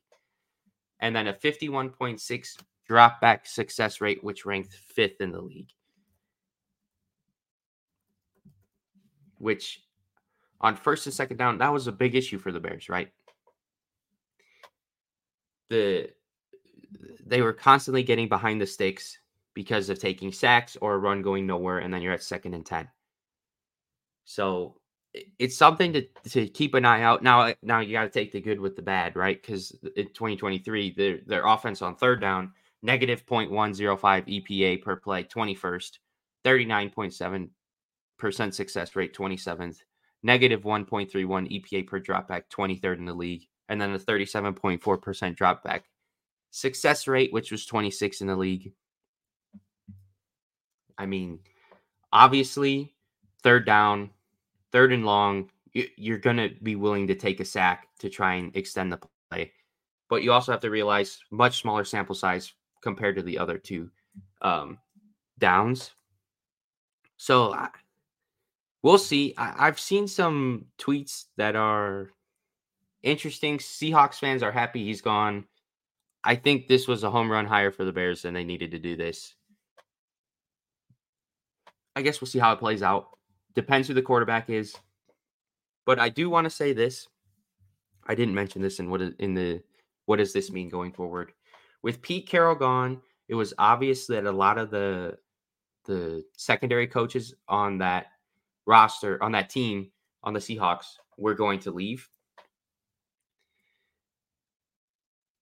And 1.01 1.15
then 1.15 1.29
a 1.29 1.33
51.6 1.33 2.57
drop 2.93 3.23
back 3.23 3.47
success 3.47 4.03
rate, 4.03 4.23
which 4.23 4.45
ranked 4.45 4.75
fifth 4.75 5.23
in 5.23 5.33
the 5.33 5.41
league. 5.41 5.71
Which 9.39 9.81
on 10.61 10.77
first 10.77 11.07
and 11.07 11.15
second 11.15 11.39
down, 11.39 11.57
that 11.59 11.73
was 11.73 11.87
a 11.87 11.93
big 11.93 12.15
issue 12.15 12.39
for 12.39 12.53
the 12.53 12.61
Bears, 12.61 12.91
right? 12.91 13.09
The 15.71 16.11
they 17.25 17.41
were 17.41 17.55
constantly 17.55 18.03
getting 18.03 18.29
behind 18.29 18.61
the 18.61 18.67
sticks 18.67 19.17
because 19.55 19.89
of 19.89 19.99
taking 19.99 20.31
sacks 20.31 20.77
or 20.83 20.93
a 20.93 20.99
run 20.99 21.23
going 21.23 21.47
nowhere, 21.47 21.79
and 21.79 21.95
then 21.95 22.03
you're 22.03 22.13
at 22.13 22.23
second 22.23 22.53
and 22.53 22.67
ten. 22.67 22.87
So 24.27 24.77
it's 25.39 25.57
something 25.57 25.95
to, 25.95 26.07
to 26.29 26.47
keep 26.47 26.75
an 26.75 26.85
eye 26.85 27.01
out. 27.01 27.23
Now, 27.23 27.55
now 27.63 27.81
you 27.81 27.93
got 27.93 28.03
to 28.03 28.11
take 28.11 28.33
the 28.33 28.41
good 28.43 28.61
with 28.61 28.77
the 28.77 28.83
bad, 28.83 29.17
right? 29.17 29.41
Because 29.41 29.75
in 29.97 30.09
2023, 30.09 30.91
their 30.93 31.21
their 31.27 31.47
offense 31.47 31.81
on 31.81 31.97
third 31.97 32.21
down 32.21 32.53
negative 32.83 33.25
0.105 33.27 34.27
EPA 34.27 34.83
per 34.83 34.97
play, 34.97 35.25
21st, 35.25 35.99
39.7% 36.45 38.55
success 38.55 38.97
rate, 38.97 39.15
27th, 39.15 39.77
negative 40.23 40.63
1.31 40.63 41.63
EPA 41.63 41.87
per 41.87 42.01
dropback, 42.01 42.43
23rd 42.53 42.99
in 42.99 43.05
the 43.05 43.15
league, 43.15 43.47
and 43.69 43.81
then 43.81 43.93
a 43.93 43.99
37.4% 43.99 44.81
dropback 45.37 45.83
success 46.51 47.09
rate, 47.09 47.33
which 47.33 47.51
was 47.51 47.67
26 47.67 48.21
in 48.21 48.27
the 48.27 48.37
league. 48.37 48.73
I 50.99 51.07
mean, 51.07 51.41
obviously, 52.13 52.95
third 53.43 53.65
down, 53.65 54.11
third 54.71 54.93
and 54.93 55.07
long, 55.07 55.51
you're 55.73 56.19
going 56.19 56.37
to 56.37 56.51
be 56.63 56.77
willing 56.77 57.07
to 57.07 57.15
take 57.15 57.41
a 57.41 57.45
sack 57.45 57.89
to 58.01 58.11
try 58.11 58.35
and 58.35 58.55
extend 58.57 58.93
the 58.93 59.01
play. 59.31 59.53
But 60.11 60.23
you 60.23 60.33
also 60.33 60.53
have 60.53 60.61
to 60.61 60.71
realize 60.71 61.19
much 61.31 61.63
smaller 61.63 61.85
sample 61.85 62.15
size 62.15 62.53
compared 62.83 63.17
to 63.17 63.23
the 63.23 63.39
other 63.39 63.59
two 63.59 63.91
um, 64.43 64.79
downs. 65.39 65.93
So 67.17 67.53
I, 67.53 67.69
we'll 68.83 68.99
see. 68.99 69.35
I, 69.39 69.67
I've 69.67 69.81
seen 69.81 70.09
some 70.09 70.67
tweets 70.79 71.27
that 71.37 71.57
are 71.57 72.11
interesting. 73.03 73.59
Seahawks 73.59 74.19
fans 74.19 74.43
are 74.43 74.53
happy 74.53 74.85
he's 74.85 75.01
gone. 75.01 75.45
I 76.25 76.37
think 76.37 76.69
this 76.69 76.87
was 76.87 77.03
a 77.03 77.11
home 77.11 77.31
run 77.31 77.47
hire 77.47 77.73
for 77.73 77.85
the 77.85 77.93
Bears, 77.93 78.25
and 78.25 78.37
they 78.37 78.45
needed 78.45 78.71
to 78.73 78.79
do 78.79 78.97
this. 78.97 79.35
I 81.95 82.03
guess 82.03 82.21
we'll 82.21 82.29
see 82.29 82.39
how 82.39 82.53
it 82.53 82.59
plays 82.59 82.83
out. 82.83 83.09
Depends 83.55 83.89
who 83.89 83.95
the 83.95 84.03
quarterback 84.03 84.49
is. 84.49 84.75
But 85.85 85.99
I 85.99 86.09
do 86.09 86.31
want 86.31 86.45
to 86.45 86.51
say 86.51 86.73
this. 86.73 87.09
I 88.07 88.15
didn't 88.15 88.35
mention 88.35 88.63
this 88.63 88.79
in 88.79 88.89
what 88.89 89.01
in 89.01 89.35
the 89.35 89.63
what 90.07 90.17
does 90.17 90.33
this 90.33 90.51
mean 90.51 90.69
going 90.69 90.93
forward? 90.93 91.33
With 91.83 92.03
Pete 92.03 92.29
Carroll 92.29 92.55
gone, 92.55 93.01
it 93.29 93.35
was 93.35 93.55
obvious 93.59 94.07
that 94.07 94.27
a 94.27 94.33
lot 94.33 94.59
of 94.59 94.71
the 94.71 95.19
the 95.85 96.25
secondary 96.37 96.87
coaches 96.87 97.35
on 97.49 97.79
that 97.79 98.07
roster 98.67 99.21
on 99.23 99.33
that 99.33 99.51
team 99.51 99.91
on 100.23 100.33
the 100.33 100.39
Seahawks 100.41 100.87
were 101.19 101.35
going 101.35 101.59
to 101.61 101.73
leave. 101.73 102.09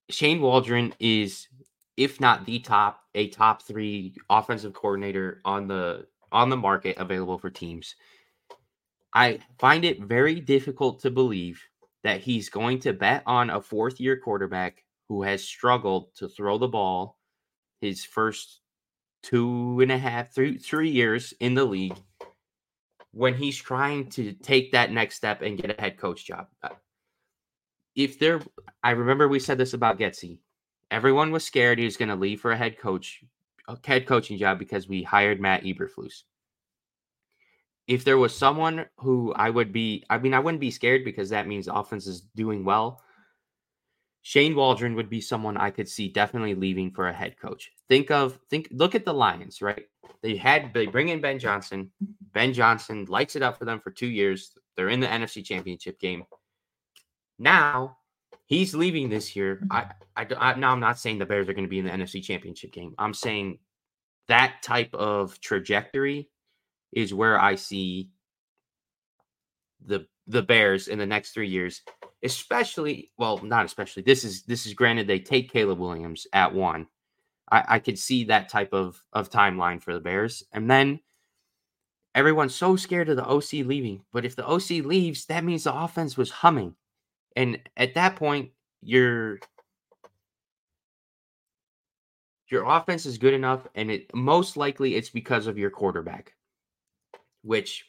Shane 0.09 0.41
Waldron 0.41 0.93
is, 0.99 1.47
if 1.95 2.19
not 2.19 2.45
the 2.45 2.59
top, 2.59 3.01
a 3.15 3.29
top 3.29 3.61
three 3.61 4.15
offensive 4.29 4.73
coordinator 4.73 5.41
on 5.45 5.67
the 5.67 6.07
on 6.31 6.49
the 6.49 6.57
market 6.57 6.97
available 6.97 7.37
for 7.37 7.49
teams. 7.49 7.95
I 9.13 9.39
find 9.59 9.83
it 9.83 10.01
very 10.01 10.39
difficult 10.39 11.01
to 11.01 11.11
believe 11.11 11.61
that 12.03 12.21
he's 12.21 12.49
going 12.49 12.79
to 12.79 12.93
bet 12.93 13.23
on 13.25 13.49
a 13.49 13.61
fourth 13.61 13.99
year 13.99 14.17
quarterback 14.17 14.83
who 15.11 15.23
has 15.23 15.43
struggled 15.43 16.15
to 16.15 16.29
throw 16.29 16.57
the 16.57 16.69
ball 16.69 17.17
his 17.81 18.05
first 18.05 18.61
two 19.21 19.77
and 19.81 19.91
a 19.91 19.97
half, 19.97 20.33
three, 20.33 20.57
three 20.57 20.89
years 20.89 21.33
in 21.41 21.53
the 21.53 21.65
league 21.65 21.97
when 23.11 23.33
he's 23.33 23.57
trying 23.57 24.09
to 24.09 24.31
take 24.31 24.71
that 24.71 24.89
next 24.89 25.15
step 25.15 25.41
and 25.41 25.57
get 25.57 25.77
a 25.77 25.81
head 25.81 25.97
coach 25.97 26.25
job. 26.25 26.47
Uh, 26.63 26.69
if 27.93 28.19
there, 28.19 28.39
I 28.83 28.91
remember 28.91 29.27
we 29.27 29.39
said 29.39 29.57
this 29.57 29.73
about 29.73 29.99
Getsy. 29.99 30.39
Everyone 30.91 31.33
was 31.33 31.43
scared 31.43 31.77
he 31.77 31.83
was 31.83 31.97
going 31.97 32.07
to 32.07 32.15
leave 32.15 32.39
for 32.39 32.53
a 32.53 32.57
head 32.57 32.79
coach, 32.79 33.21
a 33.67 33.77
head 33.85 34.07
coaching 34.07 34.37
job 34.37 34.59
because 34.59 34.87
we 34.87 35.03
hired 35.03 35.41
Matt 35.41 35.63
Eberflus 35.63 36.23
if 37.87 38.05
there 38.05 38.17
was 38.17 38.33
someone 38.33 38.85
who 38.95 39.33
I 39.33 39.49
would 39.49 39.73
be, 39.73 40.05
I 40.09 40.17
mean, 40.17 40.33
I 40.33 40.39
wouldn't 40.39 40.61
be 40.61 40.71
scared 40.71 41.03
because 41.03 41.29
that 41.31 41.47
means 41.47 41.67
offense 41.67 42.07
is 42.07 42.21
doing 42.21 42.63
well. 42.63 43.01
Shane 44.23 44.55
Waldron 44.55 44.95
would 44.95 45.09
be 45.09 45.21
someone 45.21 45.57
I 45.57 45.71
could 45.71 45.89
see 45.89 46.07
definitely 46.07 46.53
leaving 46.53 46.91
for 46.91 47.07
a 47.07 47.13
head 47.13 47.39
coach. 47.39 47.71
Think 47.89 48.11
of, 48.11 48.39
think, 48.49 48.67
look 48.71 48.93
at 48.93 49.05
the 49.05 49.13
Lions, 49.13 49.61
right? 49.61 49.85
They 50.21 50.35
had, 50.35 50.73
they 50.73 50.85
bring 50.85 51.09
in 51.09 51.21
Ben 51.21 51.39
Johnson. 51.39 51.91
Ben 52.33 52.53
Johnson 52.53 53.05
lights 53.09 53.35
it 53.35 53.41
up 53.41 53.57
for 53.57 53.65
them 53.65 53.79
for 53.79 53.89
two 53.89 54.07
years. 54.07 54.51
They're 54.77 54.89
in 54.89 54.99
the 54.99 55.07
NFC 55.07 55.43
Championship 55.43 55.99
game. 55.99 56.23
Now 57.39 57.97
he's 58.45 58.75
leaving 58.75 59.09
this 59.09 59.35
year. 59.35 59.61
I, 59.71 59.85
I, 60.15 60.27
I 60.37 60.53
now 60.55 60.71
I'm 60.71 60.79
not 60.79 60.99
saying 60.99 61.17
the 61.17 61.25
Bears 61.25 61.49
are 61.49 61.53
going 61.53 61.65
to 61.65 61.69
be 61.69 61.79
in 61.79 61.85
the 61.85 61.91
NFC 61.91 62.21
Championship 62.21 62.71
game. 62.71 62.93
I'm 62.99 63.13
saying 63.13 63.57
that 64.27 64.61
type 64.61 64.93
of 64.93 65.39
trajectory 65.41 66.29
is 66.91 67.13
where 67.13 67.39
I 67.39 67.55
see 67.55 68.09
the 69.85 70.05
the 70.31 70.41
Bears 70.41 70.87
in 70.87 70.99
the 70.99 71.05
next 71.05 71.31
three 71.31 71.47
years, 71.47 71.81
especially 72.23 73.11
well, 73.17 73.37
not 73.43 73.65
especially. 73.65 74.03
This 74.03 74.23
is 74.23 74.43
this 74.43 74.65
is 74.65 74.73
granted 74.73 75.07
they 75.07 75.19
take 75.19 75.51
Caleb 75.51 75.79
Williams 75.79 76.27
at 76.33 76.53
one. 76.53 76.87
I, 77.51 77.63
I 77.67 77.79
could 77.79 77.99
see 77.99 78.25
that 78.25 78.49
type 78.49 78.73
of 78.73 79.01
of 79.13 79.29
timeline 79.29 79.81
for 79.81 79.93
the 79.93 79.99
Bears, 79.99 80.43
and 80.51 80.69
then 80.69 80.99
everyone's 82.15 82.55
so 82.55 82.75
scared 82.75 83.09
of 83.09 83.17
the 83.17 83.27
OC 83.27 83.65
leaving. 83.65 84.03
But 84.11 84.25
if 84.25 84.35
the 84.35 84.47
OC 84.47 84.85
leaves, 84.85 85.25
that 85.25 85.43
means 85.43 85.63
the 85.65 85.75
offense 85.75 86.17
was 86.17 86.31
humming, 86.31 86.75
and 87.35 87.59
at 87.77 87.95
that 87.95 88.15
point, 88.15 88.51
your 88.81 89.39
your 92.49 92.65
offense 92.65 93.05
is 93.05 93.17
good 93.17 93.33
enough, 93.33 93.67
and 93.75 93.91
it 93.91 94.13
most 94.13 94.57
likely 94.57 94.95
it's 94.95 95.09
because 95.09 95.47
of 95.47 95.57
your 95.57 95.69
quarterback 95.69 96.33
which 97.43 97.85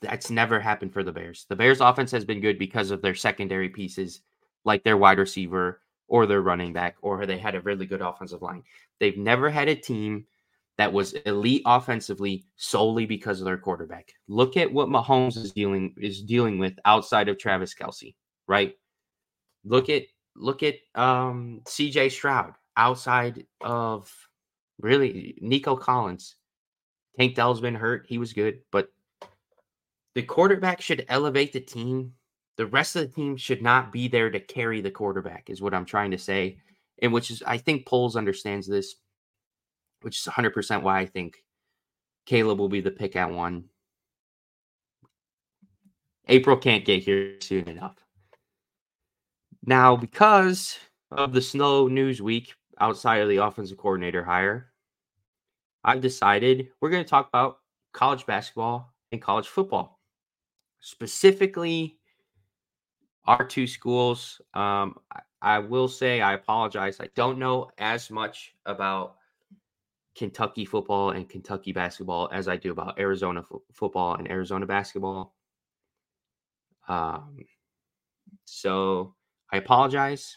that's 0.00 0.30
never 0.30 0.60
happened 0.60 0.92
for 0.92 1.02
the 1.02 1.12
Bears. 1.12 1.46
The 1.48 1.56
Bears 1.56 1.80
offense 1.80 2.10
has 2.12 2.24
been 2.24 2.40
good 2.40 2.58
because 2.58 2.90
of 2.90 3.02
their 3.02 3.14
secondary 3.14 3.68
pieces, 3.68 4.20
like 4.64 4.82
their 4.82 4.96
wide 4.96 5.18
receiver 5.18 5.80
or 6.08 6.26
their 6.26 6.42
running 6.42 6.72
back, 6.72 6.96
or 7.02 7.24
they 7.26 7.38
had 7.38 7.54
a 7.54 7.60
really 7.60 7.86
good 7.86 8.00
offensive 8.00 8.42
line. 8.42 8.62
They've 8.98 9.16
never 9.16 9.50
had 9.50 9.68
a 9.68 9.74
team 9.74 10.26
that 10.78 10.92
was 10.92 11.12
elite 11.12 11.62
offensively 11.66 12.44
solely 12.56 13.06
because 13.06 13.40
of 13.40 13.44
their 13.44 13.58
quarterback. 13.58 14.12
Look 14.28 14.56
at 14.56 14.72
what 14.72 14.88
Mahomes 14.88 15.36
is 15.36 15.52
dealing 15.52 15.94
is 15.98 16.22
dealing 16.22 16.58
with 16.58 16.74
outside 16.84 17.28
of 17.28 17.38
Travis 17.38 17.74
Kelce, 17.74 18.14
right? 18.48 18.74
Look 19.64 19.88
at 19.88 20.04
look 20.36 20.62
at 20.62 20.76
um 20.94 21.60
CJ 21.64 22.10
Stroud 22.12 22.54
outside 22.76 23.46
of 23.60 24.10
really 24.80 25.36
Nico 25.40 25.76
Collins 25.76 26.36
Tank 27.18 27.34
Dell's 27.34 27.60
been 27.60 27.74
hurt. 27.74 28.06
He 28.08 28.18
was 28.18 28.32
good, 28.32 28.60
but 28.70 28.88
the 30.14 30.22
quarterback 30.22 30.80
should 30.80 31.04
elevate 31.08 31.52
the 31.52 31.60
team. 31.60 32.14
The 32.56 32.66
rest 32.66 32.96
of 32.96 33.02
the 33.02 33.14
team 33.14 33.36
should 33.36 33.62
not 33.62 33.92
be 33.92 34.08
there 34.08 34.30
to 34.30 34.40
carry 34.40 34.80
the 34.80 34.90
quarterback, 34.90 35.48
is 35.48 35.62
what 35.62 35.74
I'm 35.74 35.84
trying 35.84 36.10
to 36.10 36.18
say. 36.18 36.58
And 37.00 37.12
which 37.12 37.30
is, 37.30 37.42
I 37.46 37.56
think 37.56 37.86
Poles 37.86 38.16
understands 38.16 38.66
this, 38.66 38.96
which 40.02 40.18
is 40.18 40.24
100% 40.24 40.82
why 40.82 41.00
I 41.00 41.06
think 41.06 41.38
Caleb 42.26 42.58
will 42.58 42.68
be 42.68 42.80
the 42.80 42.90
pick 42.90 43.16
at 43.16 43.30
one. 43.30 43.64
April 46.28 46.56
can't 46.56 46.84
get 46.84 47.02
here 47.02 47.36
soon 47.40 47.68
enough. 47.68 47.96
Now, 49.64 49.96
because 49.96 50.78
of 51.10 51.32
the 51.32 51.42
snow 51.42 51.88
news 51.88 52.22
week 52.22 52.54
outside 52.78 53.20
of 53.20 53.28
the 53.28 53.38
offensive 53.38 53.78
coordinator 53.78 54.24
hire, 54.24 54.72
I've 55.82 56.00
decided 56.00 56.68
we're 56.80 56.90
going 56.90 57.04
to 57.04 57.08
talk 57.08 57.28
about 57.28 57.58
college 57.92 58.26
basketball 58.26 58.92
and 59.12 59.20
college 59.20 59.48
football. 59.48 59.99
Specifically, 60.80 61.98
our 63.26 63.44
two 63.44 63.66
schools. 63.66 64.40
Um, 64.54 64.96
I, 65.12 65.20
I 65.42 65.58
will 65.58 65.88
say 65.88 66.20
I 66.20 66.34
apologize. 66.34 67.00
I 67.00 67.08
don't 67.14 67.38
know 67.38 67.70
as 67.78 68.10
much 68.10 68.54
about 68.66 69.16
Kentucky 70.16 70.64
football 70.64 71.10
and 71.10 71.28
Kentucky 71.28 71.72
basketball 71.72 72.28
as 72.32 72.48
I 72.48 72.56
do 72.56 72.72
about 72.72 72.98
Arizona 72.98 73.42
fo- 73.42 73.62
football 73.72 74.16
and 74.16 74.30
Arizona 74.30 74.66
basketball. 74.66 75.34
Um, 76.88 77.38
so 78.44 79.14
I 79.52 79.58
apologize. 79.58 80.36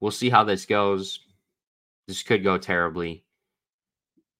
We'll 0.00 0.12
see 0.12 0.30
how 0.30 0.44
this 0.44 0.64
goes. 0.64 1.20
This 2.06 2.22
could 2.22 2.42
go 2.42 2.56
terribly. 2.56 3.24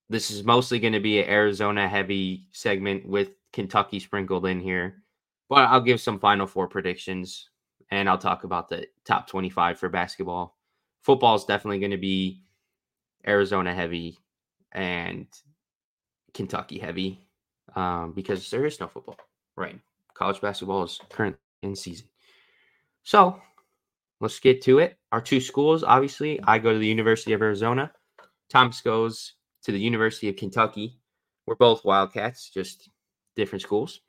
This 0.09 0.31
is 0.31 0.45
mostly 0.45 0.79
going 0.79 0.93
to 0.93 1.01
be 1.01 1.21
an 1.21 1.29
Arizona 1.29 1.89
heavy 1.89 2.47
segment 2.53 3.07
with 3.07 3.31
Kentucky 3.53 3.99
sprinkled 4.01 4.47
in 4.47 4.61
here. 4.61 5.03
But 5.49 5.69
I'll 5.69 5.81
give 5.81 6.01
some 6.01 6.19
Final 6.19 6.47
Four 6.47 6.69
predictions 6.69 7.51
and 7.91 8.09
I'll 8.09 8.19
talk 8.19 8.45
about 8.45 8.69
the 8.69 8.87
top 9.05 9.27
25 9.27 9.79
for 9.79 9.89
basketball. 9.89 10.57
Football 11.03 11.35
is 11.35 11.45
definitely 11.45 11.81
going 11.81 11.91
to 11.91 11.97
be 11.97 12.43
Arizona 13.27 13.75
heavy 13.75 14.19
and 14.73 15.27
Kentucky 16.35 16.79
heavy 16.79 17.21
um, 17.75 18.13
because 18.13 18.51
there 18.51 18.67
is 18.67 18.79
no 18.81 18.87
football. 18.87 19.17
Right. 19.57 19.79
College 20.15 20.41
basketball 20.41 20.85
is 20.85 21.01
current 21.09 21.37
in 21.63 21.75
season. 21.75 22.07
So 23.03 23.41
let's 24.21 24.39
get 24.39 24.63
to 24.63 24.79
it. 24.79 24.99
Our 25.13 25.21
two 25.21 25.41
schools, 25.41 25.83
obviously, 25.83 26.41
I 26.45 26.59
go 26.59 26.73
to 26.73 26.79
the 26.79 26.87
University 26.87 27.33
of 27.33 27.43
Arizona. 27.43 27.91
Thomas 28.49 28.81
goes 28.81 29.35
to 29.65 29.73
the 29.73 29.81
University 29.81 30.29
of 30.29 30.37
Kentucky. 30.37 30.99
We're 31.47 31.57
both 31.57 31.85
Wildcats, 31.85 32.51
just 32.51 32.91
different 33.37 33.63
schools. 33.63 34.01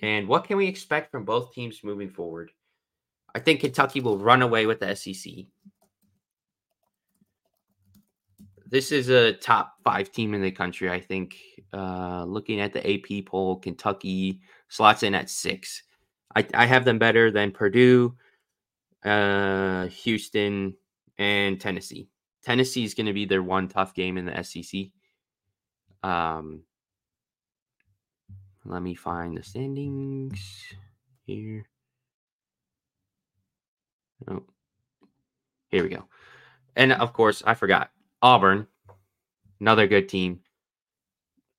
And 0.00 0.28
what 0.28 0.44
can 0.44 0.56
we 0.56 0.66
expect 0.66 1.10
from 1.10 1.24
both 1.24 1.52
teams 1.52 1.82
moving 1.82 2.10
forward? 2.10 2.50
I 3.34 3.38
think 3.38 3.60
Kentucky 3.60 4.00
will 4.00 4.18
run 4.18 4.42
away 4.42 4.66
with 4.66 4.80
the 4.80 4.94
SEC. 4.94 5.32
This 8.68 8.90
is 8.92 9.08
a 9.08 9.32
top 9.34 9.74
five 9.84 10.10
team 10.10 10.34
in 10.34 10.42
the 10.42 10.50
country, 10.50 10.90
I 10.90 11.00
think. 11.00 11.36
Uh, 11.72 12.24
looking 12.24 12.60
at 12.60 12.72
the 12.72 12.80
AP 12.84 13.26
poll, 13.26 13.56
Kentucky 13.56 14.40
slots 14.68 15.02
in 15.02 15.14
at 15.14 15.30
six. 15.30 15.82
I, 16.34 16.46
I 16.54 16.66
have 16.66 16.84
them 16.84 16.98
better 16.98 17.30
than 17.30 17.52
Purdue, 17.52 18.16
uh, 19.04 19.86
Houston, 19.86 20.74
and 21.18 21.60
Tennessee. 21.60 22.08
Tennessee 22.42 22.84
is 22.84 22.94
going 22.94 23.06
to 23.06 23.12
be 23.12 23.24
their 23.24 23.42
one 23.42 23.68
tough 23.68 23.94
game 23.94 24.18
in 24.18 24.26
the 24.26 24.42
SEC. 24.42 24.86
Um, 26.02 26.62
let 28.68 28.82
me 28.82 28.94
find 28.94 29.36
the 29.36 29.42
standings 29.42 30.64
here. 31.24 31.66
Oh, 34.28 34.42
here 35.68 35.82
we 35.82 35.88
go. 35.88 36.04
And 36.74 36.92
of 36.92 37.12
course, 37.12 37.42
I 37.46 37.54
forgot 37.54 37.90
Auburn, 38.22 38.66
another 39.60 39.86
good 39.86 40.08
team. 40.08 40.40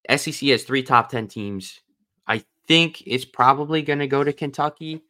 SEC 0.10 0.50
has 0.50 0.64
three 0.64 0.84
top 0.84 1.10
10 1.10 1.28
teams. 1.28 1.82
I 2.28 2.44
think 2.68 3.04
it's 3.06 3.26
probably 3.26 3.82
going 3.82 4.00
to 4.00 4.08
go 4.08 4.24
to 4.24 4.34
Kentucky. 4.34 5.02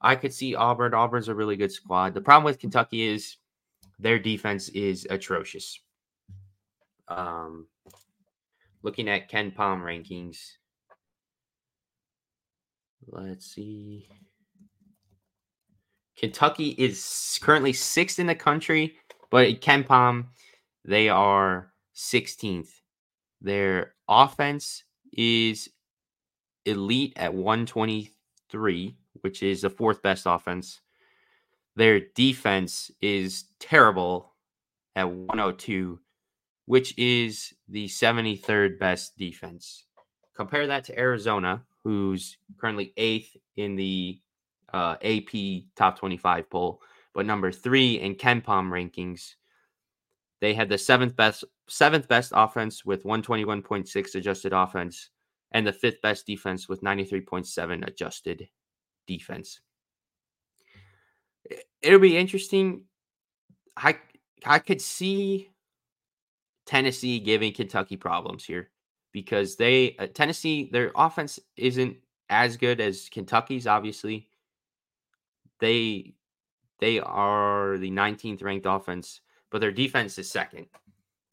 I 0.00 0.16
could 0.16 0.32
see 0.32 0.54
Auburn. 0.54 0.94
Auburn's 0.94 1.28
a 1.28 1.34
really 1.34 1.56
good 1.56 1.72
squad. 1.72 2.14
The 2.14 2.20
problem 2.20 2.44
with 2.44 2.58
Kentucky 2.58 3.02
is 3.02 3.36
their 3.98 4.18
defense 4.18 4.68
is 4.70 5.06
atrocious. 5.10 5.78
Um, 7.08 7.66
looking 8.82 9.08
at 9.08 9.30
KenPom 9.30 9.82
rankings, 9.82 10.38
let's 13.06 13.46
see. 13.46 14.08
Kentucky 16.16 16.74
is 16.76 17.38
currently 17.42 17.72
sixth 17.72 18.18
in 18.18 18.26
the 18.26 18.34
country, 18.34 18.96
but 19.30 19.46
at 19.46 19.60
KenPom, 19.62 20.26
they 20.84 21.08
are 21.08 21.72
16th. 21.96 22.68
Their 23.40 23.94
offense 24.08 24.84
is 25.12 25.68
elite 26.66 27.14
at 27.16 27.32
123, 27.32 28.96
which 29.22 29.42
is 29.42 29.62
the 29.62 29.70
fourth 29.70 30.02
best 30.02 30.24
offense. 30.26 30.80
Their 31.76 32.00
defense 32.14 32.90
is 33.00 33.44
terrible 33.58 34.34
at 34.96 35.08
102, 35.08 35.98
which 36.66 36.92
is 36.98 37.54
the 37.68 37.86
73rd 37.86 38.78
best 38.78 39.16
defense. 39.16 39.84
Compare 40.34 40.66
that 40.66 40.84
to 40.84 40.98
Arizona, 40.98 41.64
who's 41.84 42.36
currently 42.58 42.92
eighth 42.96 43.36
in 43.56 43.76
the 43.76 44.20
uh, 44.72 44.96
AP 45.02 45.64
top 45.76 45.98
25 45.98 46.48
poll, 46.50 46.80
but 47.14 47.26
number 47.26 47.50
three 47.50 48.00
in 48.00 48.14
KenPom 48.14 48.70
rankings. 48.70 49.34
They 50.40 50.54
had 50.54 50.68
the 50.68 50.78
seventh 50.78 51.16
best 51.16 51.44
seventh 51.68 52.08
best 52.08 52.32
offense 52.34 52.84
with 52.84 53.04
121.6 53.04 54.14
adjusted 54.14 54.52
offense, 54.52 55.10
and 55.52 55.66
the 55.66 55.72
fifth 55.72 56.00
best 56.02 56.26
defense 56.26 56.68
with 56.68 56.82
93.7 56.82 57.86
adjusted 57.86 58.48
defense. 59.06 59.60
It'll 61.82 61.98
be 61.98 62.16
interesting. 62.16 62.84
I 63.76 63.98
I 64.44 64.58
could 64.58 64.80
see 64.80 65.50
Tennessee 66.66 67.18
giving 67.18 67.52
Kentucky 67.52 67.96
problems 67.96 68.44
here 68.44 68.70
because 69.12 69.56
they 69.56 69.96
uh, 69.98 70.06
Tennessee 70.12 70.68
their 70.72 70.92
offense 70.94 71.38
isn't 71.56 71.96
as 72.28 72.56
good 72.56 72.80
as 72.80 73.08
Kentucky's 73.10 73.66
obviously. 73.66 74.28
They 75.58 76.14
they 76.78 76.98
are 77.00 77.76
the 77.78 77.90
19th 77.90 78.42
ranked 78.42 78.66
offense 78.66 79.20
but 79.50 79.60
their 79.60 79.72
defense 79.72 80.18
is 80.18 80.30
second. 80.30 80.66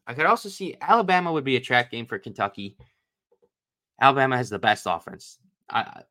I 0.06 0.14
could 0.14 0.26
also 0.26 0.50
see 0.50 0.76
Alabama 0.82 1.32
would 1.32 1.44
be 1.44 1.56
a 1.56 1.62
track 1.62 1.92
game 1.92 2.06
for 2.06 2.18
Kentucky. 2.18 2.78
Alabama 4.02 4.38
has 4.38 4.50
the 4.50 4.60
best 4.60 4.86
offense. 4.88 5.38
I, 5.70 6.02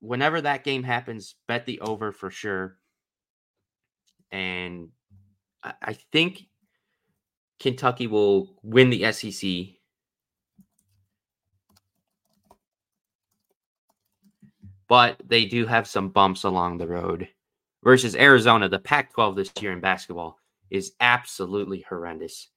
whenever 0.00 0.40
that 0.40 0.64
game 0.64 0.82
happens, 0.82 1.34
bet 1.46 1.66
the 1.66 1.80
over 1.80 2.12
for 2.12 2.30
sure. 2.30 2.76
And 4.32 4.88
I, 5.62 5.74
I 5.82 5.92
think 6.12 6.42
Kentucky 7.58 8.06
will 8.06 8.56
win 8.62 8.90
the 8.90 9.12
SEC. 9.12 9.79
But 14.90 15.22
they 15.24 15.44
do 15.46 15.66
have 15.66 15.86
some 15.86 16.08
bumps 16.08 16.42
along 16.42 16.78
the 16.78 16.88
road 16.88 17.28
versus 17.84 18.16
Arizona, 18.16 18.68
the 18.68 18.80
Pac 18.80 19.12
12 19.12 19.36
this 19.36 19.52
year 19.60 19.72
in 19.72 19.80
basketball 19.80 20.40
is 20.68 20.92
absolutely 20.98 21.84
horrendous. 21.88 22.48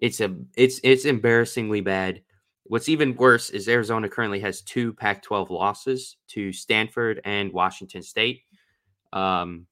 It's 0.00 0.20
a 0.20 0.36
it's 0.56 0.80
it's 0.84 1.04
embarrassingly 1.04 1.80
bad. 1.80 2.22
What's 2.62 2.88
even 2.88 3.16
worse 3.16 3.50
is 3.50 3.68
Arizona 3.68 4.08
currently 4.08 4.38
has 4.38 4.62
two 4.62 4.92
Pac-12 4.92 5.50
losses 5.50 6.16
to 6.28 6.52
Stanford 6.52 7.20
and 7.24 7.52
Washington 7.52 8.02
State. 8.02 8.42
Um, 9.12 9.66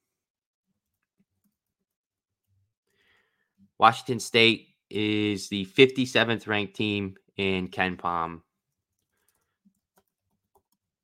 Washington 3.79 4.19
State 4.19 4.71
is 4.91 5.49
the 5.49 5.67
57th 5.67 6.49
ranked 6.49 6.75
team 6.75 7.15
in 7.37 7.69
KenPom. 7.69 8.41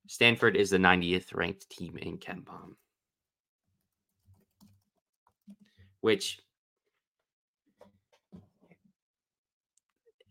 Stanford 0.06 0.56
is 0.56 0.70
the 0.70 0.78
90th 0.78 1.34
ranked 1.34 1.68
team 1.70 1.96
in 1.96 2.18
KenPom. 2.18 2.74
Which 6.00 6.38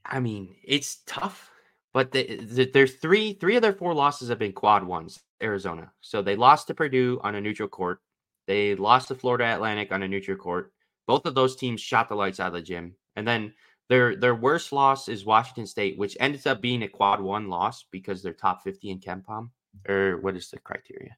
I 0.05 0.19
mean, 0.19 0.55
it's 0.63 1.01
tough, 1.07 1.49
but 1.93 2.12
the, 2.12 2.36
the, 2.36 2.69
there's 2.71 2.95
three 2.95 3.33
three 3.33 3.55
of 3.55 3.62
their 3.62 3.73
four 3.73 3.93
losses 3.93 4.29
have 4.29 4.39
been 4.39 4.53
quad 4.53 4.83
ones. 4.83 5.21
Arizona, 5.41 5.91
so 6.01 6.21
they 6.21 6.36
lost 6.36 6.67
to 6.67 6.73
Purdue 6.73 7.19
on 7.23 7.36
a 7.36 7.41
neutral 7.41 7.67
court. 7.67 7.99
They 8.47 8.75
lost 8.75 9.09
to 9.09 9.15
Florida 9.15 9.45
Atlantic 9.45 9.91
on 9.91 10.03
a 10.03 10.07
neutral 10.07 10.38
court. 10.38 10.71
Both 11.07 11.25
of 11.25 11.36
those 11.36 11.55
teams 11.55 11.81
shot 11.81 12.07
the 12.07 12.15
lights 12.15 12.39
out 12.39 12.47
of 12.47 12.53
the 12.53 12.62
gym, 12.62 12.95
and 13.15 13.27
then 13.27 13.53
their 13.89 14.15
their 14.15 14.36
worst 14.36 14.71
loss 14.71 15.09
is 15.09 15.25
Washington 15.25 15.65
State, 15.65 15.97
which 15.97 16.15
ended 16.19 16.45
up 16.47 16.62
being 16.62 16.83
a 16.83 16.88
quad 16.88 17.19
one 17.19 17.49
loss 17.49 17.86
because 17.91 18.21
they're 18.21 18.33
top 18.33 18.63
fifty 18.63 18.89
in 18.89 18.99
KenPom. 18.99 19.49
Or 19.88 20.17
what 20.17 20.36
is 20.36 20.49
the 20.49 20.59
criteria? 20.59 21.17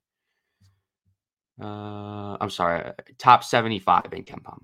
Uh, 1.61 2.37
I'm 2.39 2.49
sorry, 2.49 2.91
top 3.17 3.43
seventy 3.43 3.79
five 3.79 4.11
in 4.11 4.23
KenPom, 4.23 4.59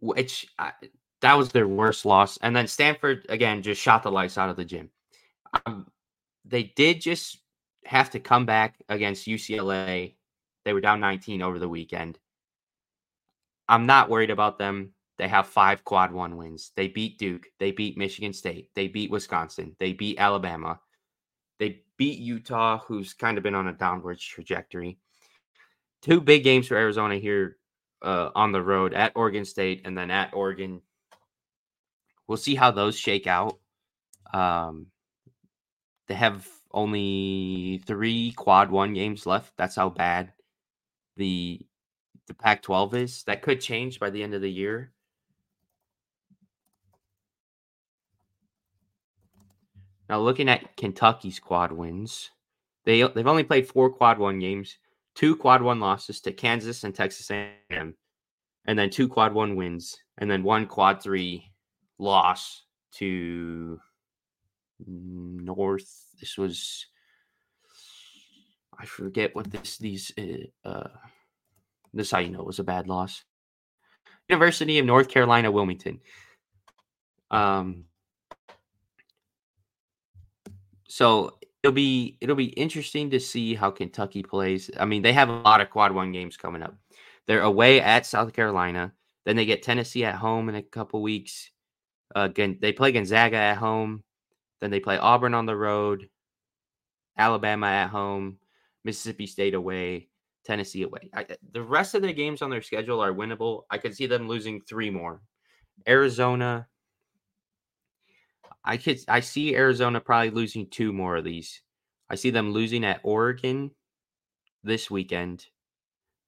Which 0.00 0.46
that 1.20 1.34
was 1.34 1.50
their 1.50 1.68
worst 1.68 2.04
loss. 2.04 2.38
And 2.38 2.54
then 2.54 2.66
Stanford 2.66 3.26
again 3.28 3.62
just 3.62 3.80
shot 3.80 4.02
the 4.02 4.10
lights 4.10 4.38
out 4.38 4.50
of 4.50 4.56
the 4.56 4.64
gym. 4.64 4.90
Um, 5.66 5.86
they 6.44 6.64
did 6.76 7.00
just 7.00 7.38
have 7.84 8.10
to 8.10 8.20
come 8.20 8.46
back 8.46 8.76
against 8.88 9.26
UCLA. 9.26 10.14
They 10.64 10.72
were 10.72 10.80
down 10.80 11.00
19 11.00 11.42
over 11.42 11.58
the 11.58 11.68
weekend. 11.68 12.18
I'm 13.68 13.86
not 13.86 14.10
worried 14.10 14.30
about 14.30 14.58
them. 14.58 14.92
They 15.18 15.28
have 15.28 15.46
five 15.46 15.84
quad 15.84 16.12
one 16.12 16.36
wins. 16.36 16.72
They 16.76 16.88
beat 16.88 17.18
Duke. 17.18 17.46
They 17.58 17.72
beat 17.72 17.96
Michigan 17.96 18.32
State. 18.32 18.70
They 18.74 18.88
beat 18.88 19.10
Wisconsin. 19.10 19.74
They 19.78 19.92
beat 19.92 20.18
Alabama. 20.18 20.80
Beat 21.96 22.18
Utah, 22.18 22.78
who's 22.78 23.14
kind 23.14 23.38
of 23.38 23.44
been 23.44 23.54
on 23.54 23.68
a 23.68 23.72
downward 23.72 24.18
trajectory. 24.18 24.98
Two 26.02 26.20
big 26.20 26.44
games 26.44 26.68
for 26.68 26.76
Arizona 26.76 27.16
here 27.16 27.56
uh, 28.02 28.30
on 28.34 28.52
the 28.52 28.62
road 28.62 28.94
at 28.94 29.12
Oregon 29.16 29.44
State 29.44 29.82
and 29.84 29.96
then 29.96 30.10
at 30.10 30.34
Oregon 30.34 30.82
we'll 32.26 32.38
see 32.38 32.54
how 32.54 32.70
those 32.70 32.98
shake 32.98 33.26
out. 33.26 33.58
Um, 34.32 34.86
they 36.08 36.14
have 36.14 36.46
only 36.72 37.82
three 37.86 38.32
quad 38.32 38.70
one 38.70 38.94
games 38.94 39.26
left. 39.26 39.52
That's 39.56 39.76
how 39.76 39.90
bad 39.90 40.32
the 41.16 41.60
the 42.26 42.34
Pac-12 42.34 42.94
is. 42.94 43.22
That 43.24 43.42
could 43.42 43.60
change 43.60 44.00
by 44.00 44.10
the 44.10 44.22
end 44.22 44.34
of 44.34 44.42
the 44.42 44.50
year. 44.50 44.92
Now 50.08 50.20
looking 50.20 50.48
at 50.48 50.76
Kentucky's 50.76 51.40
quad 51.40 51.72
wins, 51.72 52.30
they 52.84 53.02
they've 53.02 53.26
only 53.26 53.44
played 53.44 53.66
four 53.66 53.90
quad 53.90 54.18
one 54.18 54.38
games, 54.38 54.78
two 55.14 55.36
quad 55.36 55.62
one 55.62 55.80
losses 55.80 56.20
to 56.22 56.32
Kansas 56.32 56.84
and 56.84 56.94
Texas 56.94 57.30
A&M, 57.30 57.94
and 58.66 58.78
then 58.78 58.90
two 58.90 59.08
quad 59.08 59.34
one 59.34 59.56
wins, 59.56 59.96
and 60.18 60.30
then 60.30 60.42
one 60.42 60.66
quad 60.66 61.02
three 61.02 61.50
loss 61.98 62.62
to 62.92 63.80
North. 64.86 66.04
This 66.20 66.38
was 66.38 66.86
I 68.78 68.86
forget 68.86 69.34
what 69.34 69.50
this 69.50 69.78
these 69.78 70.12
uh, 70.18 70.68
uh 70.68 70.88
this 71.92 72.10
how 72.10 72.18
you 72.18 72.30
know 72.30 72.40
it 72.40 72.46
was 72.46 72.60
a 72.60 72.64
bad 72.64 72.86
loss. 72.86 73.24
University 74.28 74.78
of 74.78 74.86
North 74.86 75.08
Carolina 75.08 75.50
Wilmington. 75.50 76.00
Um 77.30 77.86
so 80.88 81.38
it'll 81.62 81.74
be 81.74 82.16
it'll 82.20 82.36
be 82.36 82.46
interesting 82.46 83.10
to 83.10 83.20
see 83.20 83.54
how 83.54 83.70
Kentucky 83.70 84.22
plays. 84.22 84.70
I 84.78 84.84
mean, 84.84 85.02
they 85.02 85.12
have 85.12 85.28
a 85.28 85.40
lot 85.40 85.60
of 85.60 85.70
quad 85.70 85.92
one 85.92 86.12
games 86.12 86.36
coming 86.36 86.62
up. 86.62 86.74
They're 87.26 87.42
away 87.42 87.80
at 87.80 88.06
South 88.06 88.32
Carolina. 88.32 88.92
Then 89.24 89.36
they 89.36 89.46
get 89.46 89.62
Tennessee 89.62 90.04
at 90.04 90.14
home 90.14 90.48
in 90.48 90.54
a 90.54 90.62
couple 90.62 91.02
weeks. 91.02 91.50
Uh, 92.14 92.28
Again, 92.30 92.58
they 92.60 92.72
play 92.72 92.92
Gonzaga 92.92 93.36
at 93.36 93.56
home. 93.56 94.04
Then 94.60 94.70
they 94.70 94.80
play 94.80 94.96
Auburn 94.96 95.34
on 95.34 95.44
the 95.44 95.56
road, 95.56 96.08
Alabama 97.18 97.66
at 97.66 97.88
home, 97.88 98.38
Mississippi 98.84 99.26
State 99.26 99.54
away, 99.54 100.08
Tennessee 100.44 100.82
away. 100.82 101.10
I, 101.14 101.26
the 101.52 101.62
rest 101.62 101.94
of 101.94 102.02
the 102.02 102.12
games 102.12 102.40
on 102.40 102.50
their 102.50 102.62
schedule 102.62 103.00
are 103.00 103.12
winnable. 103.12 103.62
I 103.70 103.78
could 103.78 103.94
see 103.94 104.06
them 104.06 104.28
losing 104.28 104.62
three 104.62 104.90
more. 104.90 105.20
Arizona. 105.86 106.68
I 108.66 108.76
could 108.76 109.00
I 109.08 109.20
see 109.20 109.54
Arizona 109.56 110.00
probably 110.00 110.30
losing 110.30 110.68
two 110.68 110.92
more 110.92 111.16
of 111.16 111.24
these. 111.24 111.62
I 112.10 112.16
see 112.16 112.30
them 112.30 112.52
losing 112.52 112.84
at 112.84 113.00
Oregon 113.02 113.70
this 114.64 114.90
weekend, 114.90 115.46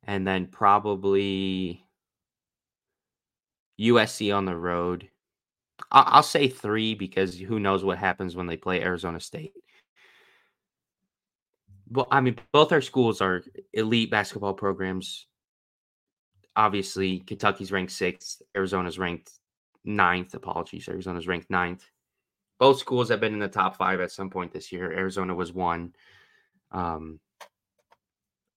and 0.04 0.26
then 0.26 0.46
probably 0.46 1.84
USC 3.80 4.34
on 4.34 4.44
the 4.44 4.56
road 4.56 5.08
I'll 5.90 6.22
say 6.22 6.48
three 6.48 6.94
because 6.94 7.38
who 7.38 7.60
knows 7.60 7.84
what 7.84 7.98
happens 7.98 8.36
when 8.36 8.46
they 8.46 8.56
play 8.56 8.82
Arizona 8.82 9.20
State. 9.20 9.52
Well, 11.90 12.08
I 12.10 12.20
mean, 12.20 12.36
both 12.52 12.72
our 12.72 12.82
schools 12.82 13.20
are 13.20 13.42
elite 13.72 14.10
basketball 14.10 14.54
programs. 14.54 15.26
Obviously, 16.56 17.20
Kentucky's 17.20 17.72
ranked 17.72 17.92
sixth, 17.92 18.42
Arizona's 18.56 18.98
ranked 18.98 19.30
ninth. 19.84 20.34
Apologies, 20.34 20.88
Arizona's 20.88 21.28
ranked 21.28 21.48
ninth. 21.48 21.84
Both 22.58 22.78
schools 22.78 23.08
have 23.08 23.20
been 23.20 23.32
in 23.32 23.38
the 23.38 23.48
top 23.48 23.76
five 23.76 24.00
at 24.00 24.10
some 24.10 24.30
point 24.30 24.52
this 24.52 24.72
year. 24.72 24.90
Arizona 24.92 25.34
was 25.34 25.52
one. 25.52 25.94
Um, 26.72 27.20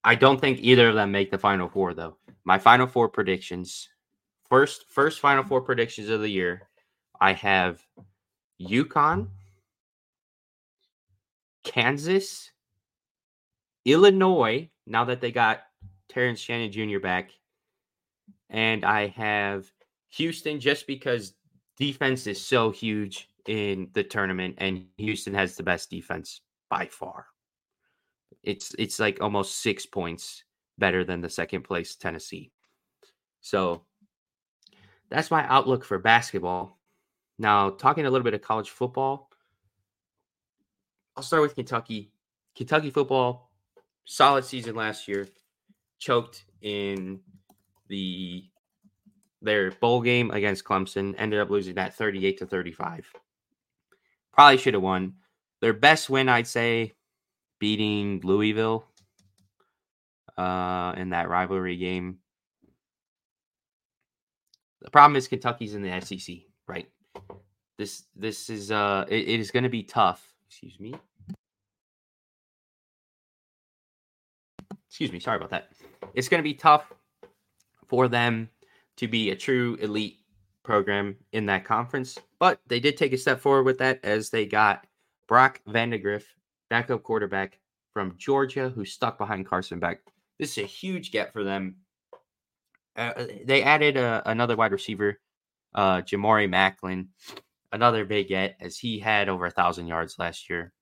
I 0.03 0.15
don't 0.15 0.41
think 0.41 0.59
either 0.61 0.89
of 0.89 0.95
them 0.95 1.11
make 1.11 1.29
the 1.29 1.37
final 1.37 1.69
four, 1.69 1.93
though. 1.93 2.17
My 2.43 2.57
final 2.57 2.87
four 2.87 3.07
predictions 3.09 3.89
first, 4.49 4.85
first 4.89 5.19
final 5.19 5.43
four 5.43 5.61
predictions 5.61 6.09
of 6.09 6.21
the 6.21 6.29
year 6.29 6.67
I 7.19 7.33
have 7.33 7.85
UConn, 8.59 9.27
Kansas, 11.63 12.51
Illinois, 13.85 14.69
now 14.87 15.05
that 15.05 15.21
they 15.21 15.31
got 15.31 15.61
Terrence 16.09 16.39
Shannon 16.39 16.71
Jr. 16.71 16.99
back. 16.99 17.31
And 18.49 18.83
I 18.83 19.07
have 19.07 19.71
Houston 20.09 20.59
just 20.59 20.87
because 20.87 21.35
defense 21.77 22.25
is 22.27 22.43
so 22.43 22.71
huge 22.71 23.29
in 23.47 23.89
the 23.93 24.03
tournament 24.03 24.55
and 24.57 24.85
Houston 24.97 25.33
has 25.33 25.55
the 25.55 25.63
best 25.63 25.89
defense. 25.89 26.41
by 26.69 26.85
far. 26.85 27.25
It's 28.43 28.73
it's 28.79 28.99
like 28.99 29.21
almost 29.21 29.61
six 29.61 29.85
points 29.85 30.43
better 30.77 31.03
than 31.03 31.21
the 31.21 31.29
second 31.29 31.63
place 31.63 31.95
Tennessee. 31.95 32.51
So 33.41 33.83
that's 35.09 35.29
my 35.31 35.45
outlook 35.47 35.83
for 35.83 35.99
basketball. 35.99 36.79
Now, 37.37 37.71
talking 37.71 38.05
a 38.05 38.09
little 38.09 38.23
bit 38.23 38.33
of 38.33 38.41
college 38.41 38.69
football, 38.69 39.29
I'll 41.15 41.23
start 41.23 41.41
with 41.41 41.55
Kentucky. 41.55 42.11
Kentucky 42.55 42.89
football, 42.89 43.51
solid 44.05 44.45
season 44.45 44.75
last 44.75 45.07
year, 45.07 45.27
choked 45.99 46.45
in 46.61 47.19
the 47.87 48.45
their 49.41 49.71
bowl 49.71 50.01
game 50.01 50.31
against 50.31 50.63
Clemson, 50.63 51.15
ended 51.17 51.39
up 51.39 51.49
losing 51.49 51.75
that 51.75 51.95
38 51.95 52.37
to 52.37 52.45
35. 52.45 53.11
Probably 54.33 54.57
should 54.57 54.73
have 54.73 54.83
won. 54.83 55.13
Their 55.61 55.73
best 55.73 56.09
win, 56.09 56.29
I'd 56.29 56.47
say, 56.47 56.93
beating 57.59 58.21
Louisville 58.23 58.85
uh, 60.37 60.93
in 60.97 61.09
that 61.09 61.29
rivalry 61.29 61.77
game. 61.77 62.19
The 64.81 64.89
problem 64.89 65.15
is 65.15 65.27
Kentucky's 65.27 65.75
in 65.75 65.83
the 65.83 66.01
SEC, 66.01 66.37
right? 66.67 66.89
This 67.77 68.03
this 68.15 68.49
is 68.49 68.71
uh 68.71 69.05
it, 69.07 69.27
it 69.27 69.39
is 69.39 69.51
going 69.51 69.63
to 69.63 69.69
be 69.69 69.83
tough. 69.83 70.27
Excuse 70.47 70.79
me. 70.79 70.93
Excuse 74.87 75.11
me. 75.11 75.19
Sorry 75.19 75.37
about 75.37 75.51
that. 75.51 75.69
It's 76.13 76.27
going 76.27 76.39
to 76.39 76.43
be 76.43 76.53
tough 76.53 76.91
for 77.87 78.07
them 78.07 78.49
to 78.97 79.07
be 79.07 79.31
a 79.31 79.35
true 79.35 79.77
elite 79.81 80.19
program 80.63 81.15
in 81.31 81.45
that 81.47 81.63
conference, 81.65 82.17
but 82.41 82.59
they 82.67 82.81
did 82.81 82.97
take 82.97 83.13
a 83.13 83.17
step 83.17 83.39
forward 83.39 83.63
with 83.63 83.77
that 83.77 84.01
as 84.03 84.29
they 84.29 84.45
got 84.45 84.85
Brock 85.29 85.61
Vandagriff, 85.69 86.23
backup 86.69 87.03
quarterback 87.03 87.57
from 87.93 88.15
Georgia, 88.17 88.69
who 88.69 88.83
stuck 88.83 89.17
behind 89.17 89.45
Carson 89.45 89.79
Beck. 89.79 90.01
This 90.37 90.57
is 90.57 90.65
a 90.65 90.67
huge 90.67 91.11
get 91.11 91.31
for 91.31 91.45
them 91.45 91.77
uh, 92.95 93.13
uh, 93.15 93.27
they 93.45 93.63
added 93.63 93.97
uh, 93.97 94.21
another 94.25 94.55
wide 94.55 94.71
receiver, 94.71 95.19
uh, 95.73 96.01
Ja'Mori 96.01 96.49
Maclin, 96.49 97.07
another 97.71 98.05
big 98.05 98.27
get 98.27 98.57
as 98.59 98.77
he 98.77 98.99
had 98.99 99.29
over 99.29 99.45
a 99.45 99.51
thousand 99.51 99.87
yards 99.87 100.19
last 100.19 100.49
year. 100.49 100.73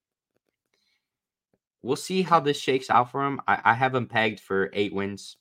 We'll 1.82 1.96
see 1.96 2.24
how 2.24 2.40
this 2.40 2.60
shakes 2.60 2.90
out 2.90 3.12
for 3.12 3.26
him. 3.26 3.40
I, 3.48 3.60
I 3.64 3.74
have 3.74 3.96
him 3.96 4.08
pegged 4.08 4.40
for 4.40 4.70
eight 4.74 4.94
wins. 4.94 5.38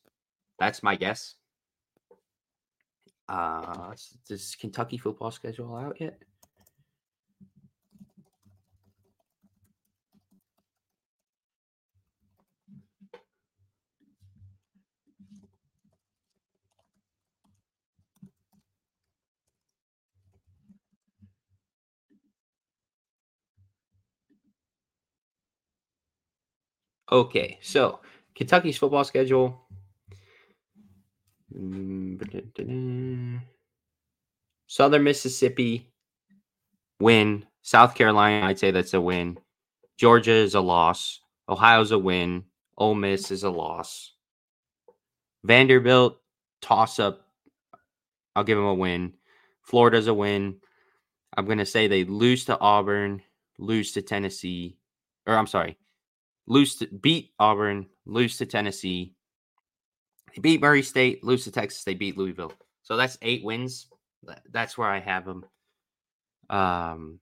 That's 0.58 0.82
my 0.82 0.94
guess. 0.94 1.34
Uh, 3.28 3.94
does 4.26 4.56
Kentucky 4.56 4.96
football 4.98 5.30
schedule 5.30 5.76
out 5.76 6.00
yet? 6.00 6.18
Okay, 27.10 27.58
so 27.62 28.00
Kentucky's 28.34 28.78
football 28.78 29.04
schedule. 29.04 29.67
Mm, 31.56 33.40
Southern 34.66 35.04
Mississippi 35.04 35.90
win. 37.00 37.44
South 37.62 37.94
Carolina, 37.94 38.46
I'd 38.46 38.58
say 38.58 38.70
that's 38.70 38.94
a 38.94 39.00
win. 39.00 39.38
Georgia 39.98 40.32
is 40.32 40.54
a 40.54 40.60
loss. 40.60 41.20
Ohio's 41.48 41.92
a 41.92 41.98
win. 41.98 42.44
Ole 42.76 42.94
Miss 42.94 43.30
is 43.30 43.42
a 43.42 43.50
loss. 43.50 44.12
Vanderbilt 45.44 46.18
toss 46.62 46.98
up. 46.98 47.26
I'll 48.36 48.44
give 48.44 48.56
them 48.56 48.66
a 48.66 48.74
win. 48.74 49.14
Florida's 49.62 50.06
a 50.06 50.14
win. 50.14 50.56
I'm 51.36 51.44
going 51.46 51.58
to 51.58 51.66
say 51.66 51.86
they 51.86 52.04
lose 52.04 52.44
to 52.46 52.58
Auburn, 52.58 53.22
lose 53.58 53.92
to 53.92 54.02
Tennessee, 54.02 54.78
or 55.26 55.36
I'm 55.36 55.46
sorry, 55.46 55.76
lose 56.46 56.76
to 56.76 56.86
beat 56.86 57.32
Auburn, 57.38 57.86
lose 58.06 58.38
to 58.38 58.46
Tennessee. 58.46 59.14
They 60.34 60.40
beat 60.40 60.60
Murray 60.60 60.82
State, 60.82 61.24
lose 61.24 61.44
to 61.44 61.50
Texas. 61.50 61.84
They 61.84 61.94
beat 61.94 62.18
Louisville. 62.18 62.52
So 62.82 62.96
that's 62.96 63.18
eight 63.22 63.44
wins. 63.44 63.88
That's 64.50 64.76
where 64.76 64.88
I 64.88 65.00
have 65.00 65.24
them. 65.24 65.44
Um, 66.50 67.20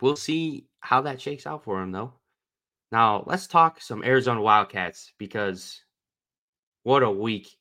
we'll 0.00 0.16
see 0.16 0.66
how 0.80 1.02
that 1.02 1.20
shakes 1.20 1.46
out 1.46 1.64
for 1.64 1.82
him, 1.82 1.92
though. 1.92 2.12
Now 2.92 3.24
let's 3.26 3.46
talk 3.46 3.80
some 3.80 4.04
Arizona 4.04 4.40
Wildcats 4.40 5.12
because 5.18 5.82
what 6.84 7.02
a 7.02 7.10
week 7.10 7.56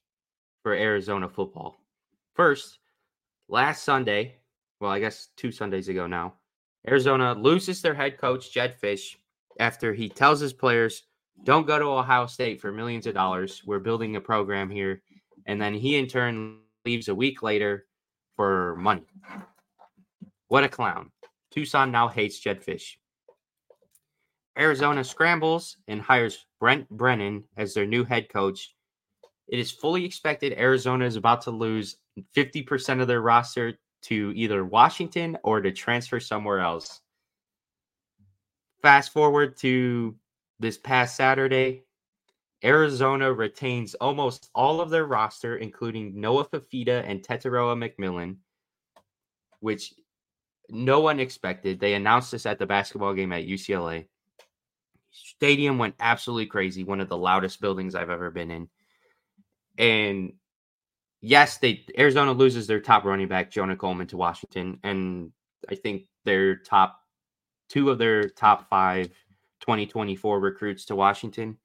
for 0.61 0.73
Arizona 0.73 1.27
football. 1.27 1.79
First, 2.35 2.79
last 3.47 3.83
Sunday, 3.83 4.35
well, 4.79 4.91
I 4.91 4.99
guess 4.99 5.29
two 5.37 5.51
Sundays 5.51 5.87
ago 5.87 6.07
now, 6.07 6.35
Arizona 6.87 7.33
loses 7.33 7.81
their 7.81 7.93
head 7.93 8.17
coach, 8.17 8.53
Jedd 8.53 8.75
Fisch, 8.79 9.15
after 9.59 9.93
he 9.93 10.09
tells 10.09 10.39
his 10.39 10.53
players, 10.53 11.03
don't 11.43 11.67
go 11.67 11.79
to 11.79 11.85
Ohio 11.85 12.25
State 12.27 12.61
for 12.61 12.71
millions 12.71 13.07
of 13.07 13.13
dollars. 13.13 13.61
We're 13.65 13.79
building 13.79 14.15
a 14.15 14.21
program 14.21 14.69
here. 14.69 15.01
And 15.45 15.61
then 15.61 15.73
he, 15.73 15.97
in 15.97 16.07
turn, 16.07 16.59
leaves 16.85 17.07
a 17.09 17.15
week 17.15 17.43
later 17.43 17.85
for 18.35 18.75
money. 18.77 19.05
What 20.47 20.63
a 20.63 20.69
clown. 20.69 21.11
Tucson 21.51 21.91
now 21.91 22.07
hates 22.07 22.39
Jedd 22.39 22.63
Fisch. 22.63 22.97
Arizona 24.57 25.03
scrambles 25.03 25.77
and 25.87 26.01
hires 26.01 26.45
Brent 26.59 26.87
Brennan 26.89 27.43
as 27.57 27.73
their 27.73 27.85
new 27.85 28.03
head 28.03 28.29
coach. 28.29 28.75
It 29.47 29.59
is 29.59 29.71
fully 29.71 30.05
expected 30.05 30.53
Arizona 30.53 31.05
is 31.05 31.15
about 31.15 31.41
to 31.43 31.51
lose 31.51 31.97
50% 32.35 33.01
of 33.01 33.07
their 33.07 33.21
roster 33.21 33.77
to 34.03 34.31
either 34.35 34.63
Washington 34.63 35.37
or 35.43 35.61
to 35.61 35.71
transfer 35.71 36.19
somewhere 36.19 36.59
else. 36.59 37.01
Fast 38.81 39.11
forward 39.11 39.57
to 39.57 40.15
this 40.63 40.77
past 40.77 41.15
Saturday, 41.15 41.83
Arizona 42.63 43.31
retains 43.31 43.93
almost 43.95 44.49
all 44.55 44.81
of 44.81 44.89
their 44.89 45.05
roster, 45.05 45.57
including 45.57 46.19
Noah 46.19 46.45
Fifita 46.45 47.03
and 47.05 47.21
Tetairoa 47.21 47.75
McMillan, 47.77 48.37
which 49.59 49.93
no 50.69 51.01
one 51.01 51.19
expected. 51.19 51.79
They 51.79 51.93
announced 51.93 52.31
this 52.31 52.45
at 52.45 52.57
the 52.57 52.65
basketball 52.65 53.13
game 53.13 53.33
at 53.33 53.45
UCLA. 53.45 54.07
Stadium 55.11 55.77
went 55.77 55.95
absolutely 55.99 56.47
crazy, 56.47 56.83
one 56.83 57.01
of 57.01 57.09
the 57.09 57.17
loudest 57.17 57.59
buildings 57.59 57.93
I've 57.93 58.09
ever 58.09 58.31
been 58.31 58.49
in. 58.49 58.69
And 59.77 60.33
yes, 61.21 61.57
they 61.57 61.85
Arizona 61.97 62.31
loses 62.31 62.65
their 62.65 62.79
top 62.79 63.03
running 63.03 63.27
back 63.27 63.51
Jonah 63.51 63.75
Coleman 63.75 64.07
to 64.07 64.17
Washington, 64.17 64.79
and 64.83 65.31
I 65.69 65.75
think 65.75 66.03
their 66.23 66.55
top 66.55 66.99
two 67.69 67.89
of 67.89 67.97
their 67.97 68.29
top 68.29 68.69
five 68.69 69.09
2024 69.63 70.39
recruits 70.39 70.85
to 70.85 70.95
Washington. 70.95 71.57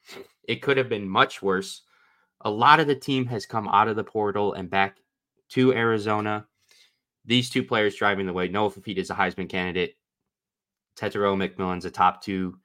It 0.45 0.63
could 0.63 0.77
have 0.77 0.89
been 0.89 1.09
much 1.09 1.43
worse. 1.43 1.83
A 2.43 2.51
lot 2.51 2.79
of 2.79 2.87
the 2.87 2.95
team 2.95 3.27
has 3.27 3.45
come 3.45 3.69
out 3.69 3.89
of 3.89 3.97
the 3.97 4.05
portal 4.05 4.53
and 4.53 4.71
back 4.71 4.99
to 5.51 5.73
Arizona. 5.73 6.47
These 7.25 7.51
two 7.51 7.65
players 7.65 7.97
driving 7.97 8.27
the 8.27 8.33
way. 8.33 8.47
Noah 8.47 8.71
Fifita 8.71 8.99
is 8.99 9.11
a 9.11 9.15
Heisman 9.15 9.49
candidate. 9.49 9.97
Tetairoa 10.97 11.37
McMillan's 11.37 11.85
a 11.85 11.91
top 11.91 12.23
two 12.23 12.59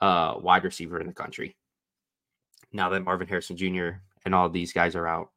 uh, 0.00 0.34
wide 0.40 0.64
receiver 0.64 0.98
in 0.98 1.06
the 1.06 1.12
country. 1.12 1.54
Now 2.72 2.88
that 2.88 3.04
Marvin 3.04 3.28
Harrison 3.28 3.56
Jr. 3.56 3.90
and 4.24 4.34
all 4.34 4.48
these 4.48 4.72
guys 4.72 4.96
are 4.96 5.06
out. 5.06 5.30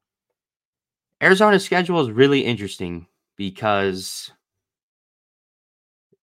Arizona's 1.21 1.65
schedule 1.65 1.99
is 1.99 2.09
really 2.09 2.45
interesting 2.45 3.07
because 3.35 4.31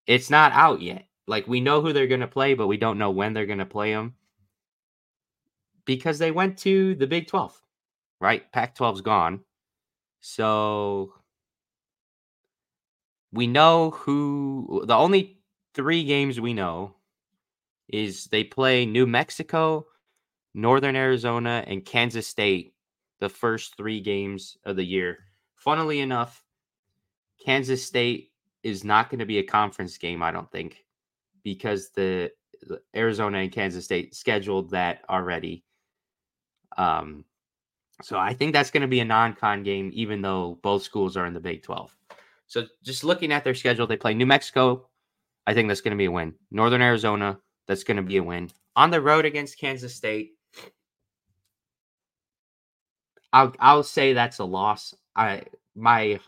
it's 0.07 0.31
not 0.31 0.51
out 0.53 0.81
yet. 0.81 1.05
Like 1.27 1.47
we 1.47 1.61
know 1.61 1.81
who 1.81 1.93
they're 1.93 2.07
going 2.07 2.21
to 2.21 2.27
play, 2.27 2.53
but 2.53 2.67
we 2.67 2.77
don't 2.77 2.97
know 2.97 3.11
when 3.11 3.33
they're 3.33 3.45
going 3.45 3.59
to 3.59 3.65
play 3.65 3.93
them 3.93 4.15
because 5.85 6.19
they 6.19 6.31
went 6.31 6.57
to 6.59 6.95
the 6.95 7.07
Big 7.07 7.27
12, 7.27 7.59
right? 8.19 8.51
Pac 8.51 8.75
12's 8.75 9.01
gone. 9.01 9.41
So 10.19 11.13
we 13.31 13.47
know 13.47 13.91
who 13.91 14.83
the 14.85 14.95
only 14.95 15.39
three 15.73 16.03
games 16.03 16.39
we 16.39 16.53
know 16.53 16.95
is 17.89 18.25
they 18.25 18.43
play 18.43 18.85
New 18.85 19.05
Mexico, 19.05 19.87
Northern 20.53 20.95
Arizona, 20.95 21.63
and 21.67 21.85
Kansas 21.85 22.27
State 22.27 22.73
the 23.19 23.29
first 23.29 23.77
three 23.77 24.01
games 24.01 24.57
of 24.65 24.75
the 24.75 24.83
year. 24.83 25.19
Funnily 25.55 25.99
enough, 25.99 26.43
Kansas 27.43 27.83
State 27.83 28.31
is 28.63 28.83
not 28.83 29.09
going 29.09 29.19
to 29.19 29.25
be 29.25 29.39
a 29.39 29.43
conference 29.43 29.97
game, 29.97 30.21
I 30.21 30.31
don't 30.31 30.51
think, 30.51 30.82
because 31.43 31.89
the, 31.89 32.31
Arizona 32.95 33.39
and 33.39 33.51
Kansas 33.51 33.83
State 33.83 34.15
scheduled 34.15 34.71
that 34.71 35.01
already. 35.09 35.65
Um, 36.77 37.25
so 38.01 38.17
I 38.17 38.33
think 38.33 38.53
that's 38.53 38.71
going 38.71 38.81
to 38.81 38.87
be 38.87 39.01
a 39.01 39.05
non-con 39.05 39.63
game, 39.63 39.91
even 39.93 40.21
though 40.21 40.59
both 40.63 40.83
schools 40.83 41.17
are 41.17 41.25
in 41.25 41.33
the 41.33 41.41
Big 41.41 41.61
12. 41.63 41.93
So 42.47 42.65
just 42.81 43.03
looking 43.03 43.33
at 43.33 43.43
their 43.43 43.53
schedule, 43.53 43.85
they 43.85 43.97
play 43.97 44.13
New 44.13 44.25
Mexico 44.25 44.87
I 45.45 45.53
think 45.53 45.67
that's 45.67 45.81
going 45.81 45.91
to 45.91 45.97
be 45.97 46.05
a 46.05 46.11
win. 46.11 46.35
Northern 46.51 46.81
Arizona, 46.81 47.39
that's 47.67 47.83
going 47.83 47.97
to 47.97 48.03
be 48.03 48.17
a 48.17 48.23
win. 48.23 48.49
On 48.75 48.91
the 48.91 49.01
road 49.01 49.25
against 49.25 49.59
Kansas 49.59 49.95
State, 49.95 50.31
I'll 53.31 53.53
I'll 53.59 53.83
say 53.83 54.13
that's 54.13 54.39
a 54.39 54.45
loss. 54.45 54.93
I 55.15 55.43
my 55.75 56.19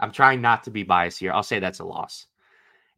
I'm 0.00 0.10
trying 0.10 0.40
not 0.40 0.64
to 0.64 0.70
be 0.70 0.82
biased 0.82 1.18
here. 1.18 1.32
I'll 1.32 1.42
say 1.42 1.58
that's 1.58 1.80
a 1.80 1.84
loss. 1.84 2.26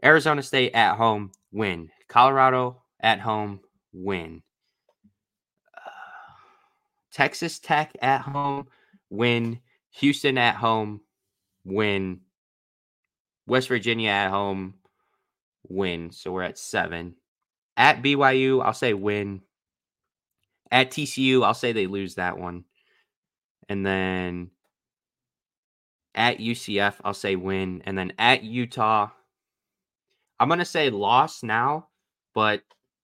Arizona 0.05 0.43
State 0.43 0.73
at 0.75 0.97
home 0.97 1.33
win. 1.53 1.91
Colorado 2.09 2.83
at 3.01 3.21
home 3.21 3.61
win. 3.93 4.43
Texas 7.13 7.59
Tech 7.59 7.93
at 8.01 8.23
home 8.23 8.69
win. 9.11 9.61
Houston 9.91 10.39
at 10.39 10.57
home 10.57 11.01
win. 11.65 12.21
West 13.47 13.69
Virginia 13.69 14.11
at 14.11 14.31
home 14.31 14.75
win. 15.69 16.11
So 16.13 16.33
we're 16.33 16.43
at 16.43 16.59
seven. 16.59 17.15
At 17.77 18.03
BYU, 18.03 18.63
I'll 18.63 18.75
say 18.75 18.95
win. 18.95 19.43
At 20.71 20.91
TCU, 20.91 21.45
I'll 21.45 21.55
say 21.55 21.73
they 21.73 21.87
lose 21.87 22.17
that 22.17 22.39
one. 22.39 22.65
And 23.69 23.85
then 23.87 24.51
at 26.15 26.39
UCF, 26.39 26.95
I'll 27.05 27.15
say 27.15 27.37
win. 27.37 27.83
And 27.87 27.97
then 27.97 28.13
at 28.19 28.43
Utah, 28.43 29.11
I'm 30.41 30.49
to 30.51 30.65
say 30.65 30.91
loss 30.91 31.43
now, 31.43 31.89
but 32.35 32.63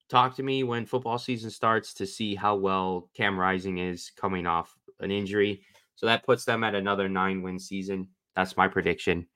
talk 0.09 0.37
to 0.37 0.43
me 0.43 0.63
when 0.63 0.87
football 0.87 1.19
season 1.19 1.51
starts 1.51 1.95
to 1.95 2.07
see 2.07 2.35
how 2.35 2.57
well 2.57 3.11
Cam 3.15 3.39
Rising 3.39 3.79
is 3.79 4.11
coming 4.17 4.47
off 4.47 4.77
an 5.01 5.11
injury. 5.11 5.63
So 5.97 6.07
that 6.07 6.25
puts 6.25 6.45
them 6.45 6.65
at 6.65 6.75
another 6.75 7.09
nine 7.09 7.43
win 7.43 7.59
season. 7.59 8.09
That's 8.37 8.57
my 8.57 8.69
prediction. 8.69 9.27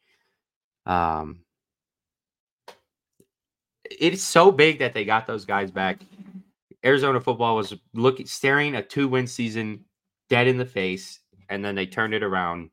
Um, 0.87 1.41
it's 3.85 4.23
so 4.23 4.53
big 4.53 4.79
that 4.81 4.95
they 4.95 5.05
got 5.05 5.27
those 5.27 5.45
guys 5.45 5.71
back. 5.71 6.01
Arizona 6.85 7.21
football 7.21 7.57
was 7.57 7.75
looking 7.95 8.27
staring 8.27 8.77
a 8.77 8.83
two 8.83 9.09
win 9.09 9.27
season 9.27 9.85
dead 10.29 10.47
in 10.47 10.59
the 10.59 10.67
face, 10.67 11.21
and 11.49 11.65
then 11.65 11.75
they 11.75 11.87
turned 11.87 12.15
it 12.15 12.23
around 12.23 12.71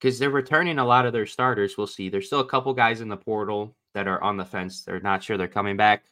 because 0.00 0.18
they're 0.18 0.30
returning 0.30 0.78
a 0.78 0.84
lot 0.84 1.04
of 1.06 1.12
their 1.12 1.26
starters. 1.26 1.76
We'll 1.76 1.86
see. 1.86 2.08
There's 2.08 2.26
still 2.26 2.40
a 2.40 2.46
couple 2.46 2.72
guys 2.72 3.00
in 3.00 3.08
the 3.08 3.16
portal 3.16 3.76
that 3.94 4.08
are 4.08 4.22
on 4.22 4.36
the 4.36 4.44
fence. 4.44 4.82
They're 4.82 5.00
not 5.00 5.22
sure 5.22 5.36
they're 5.36 5.48
coming 5.48 5.76
back, 5.76 6.04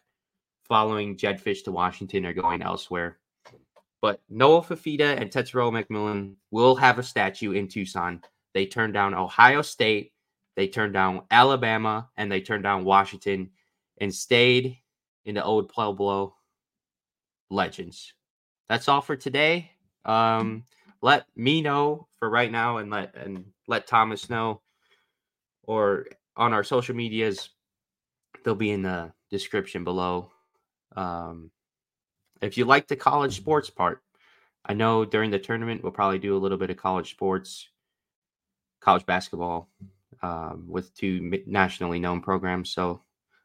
following 0.64 1.16
Jedd 1.16 1.42
Fisch 1.42 1.64
to 1.64 1.72
Washington 1.72 2.26
or 2.26 2.34
going 2.34 2.62
elsewhere. 2.62 3.18
But 4.00 4.20
Noah 4.28 4.62
Fifita 4.62 5.20
and 5.20 5.30
Tetairoa 5.30 5.84
McMillan 5.84 6.34
will 6.50 6.76
have 6.76 6.98
a 6.98 7.02
statue 7.02 7.52
in 7.52 7.66
Tucson. 7.66 8.22
They 8.54 8.66
turned 8.66 8.94
down 8.94 9.14
Ohio 9.14 9.62
State, 9.62 10.12
they 10.54 10.68
turned 10.68 10.92
down 10.92 11.22
Alabama, 11.30 12.08
and 12.16 12.30
they 12.30 12.40
turned 12.40 12.62
down 12.62 12.84
Washington 12.84 13.50
and 14.00 14.14
stayed 14.14 14.78
in 15.24 15.34
the 15.34 15.44
old 15.44 15.68
Pueblo 15.68 16.36
legends. 17.50 18.12
That's 18.68 18.88
all 18.88 19.00
for 19.00 19.16
today. 19.16 19.72
Um, 20.04 20.64
let 21.02 21.26
me 21.36 21.60
know 21.62 22.08
for 22.18 22.28
right 22.28 22.50
now 22.50 22.78
and 22.78 22.90
let 22.90 23.14
and 23.14 23.44
let 23.66 23.86
Thomas 23.86 24.30
know. 24.30 24.60
Or 25.64 26.06
on 26.36 26.52
our 26.52 26.64
social 26.64 26.94
medias 26.94 27.50
they'll 28.44 28.54
be 28.54 28.70
in 28.70 28.82
the 28.82 29.12
description 29.30 29.84
below. 29.84 30.30
Um, 30.96 31.50
if 32.40 32.56
you 32.56 32.64
like 32.64 32.86
the 32.88 32.96
college 32.96 33.36
sports 33.36 33.68
part 33.68 34.00
i 34.64 34.72
know 34.72 35.04
during 35.04 35.30
the 35.30 35.38
tournament 35.38 35.82
we'll 35.82 35.92
probably 35.92 36.18
do 36.18 36.36
a 36.36 36.38
little 36.38 36.58
bit 36.58 36.70
of 36.70 36.76
college 36.76 37.10
sports 37.10 37.68
college 38.80 39.06
basketball 39.06 39.68
um, 40.22 40.64
with 40.68 40.94
two 40.94 41.42
nationally 41.46 41.98
known 41.98 42.20
programs. 42.20 42.70
So 42.70 43.02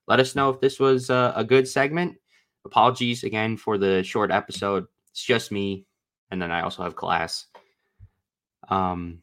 let 0.07 0.19
us 0.19 0.35
know 0.35 0.49
if 0.49 0.59
this 0.59 0.79
was 0.79 1.09
a, 1.09 1.33
a 1.35 1.43
good 1.43 1.67
segment. 1.67 2.15
Apologies 2.65 3.23
again 3.23 3.57
for 3.57 3.77
the 3.77 4.03
short 4.03 4.31
episode. 4.31 4.85
It's 5.11 5.23
just 5.23 5.51
me 5.51 5.85
and 6.33 6.41
then 6.41 6.51
i 6.51 6.61
also 6.61 6.83
have 6.83 6.95
class 6.95 7.45
um, 8.69 9.21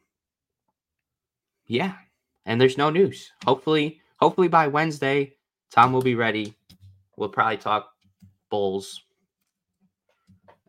yeah, 1.67 1.93
and 2.45 2.59
there's 2.59 2.77
no 2.77 2.89
news. 2.89 3.31
Hopefully, 3.45 4.01
hopefully 4.19 4.47
by 4.47 4.67
Wednesday, 4.67 5.33
Tom 5.71 5.93
will 5.93 6.01
be 6.01 6.15
ready. 6.15 6.53
We'll 7.17 7.29
probably 7.29 7.57
talk 7.57 7.91
Bulls, 8.49 9.03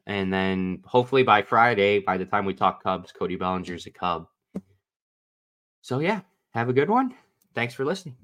and 0.06 0.32
then 0.32 0.82
hopefully 0.84 1.22
by 1.22 1.42
Friday, 1.42 1.98
by 1.98 2.16
the 2.16 2.24
time 2.24 2.44
we 2.44 2.54
talk 2.54 2.82
Cubs, 2.82 3.12
Cody 3.12 3.36
Bellinger's 3.36 3.86
a 3.86 3.90
Cub. 3.90 4.28
So 5.80 5.98
yeah, 5.98 6.20
have 6.54 6.68
a 6.68 6.72
good 6.72 6.88
one. 6.88 7.14
Thanks 7.54 7.74
for 7.74 7.84
listening. 7.84 8.21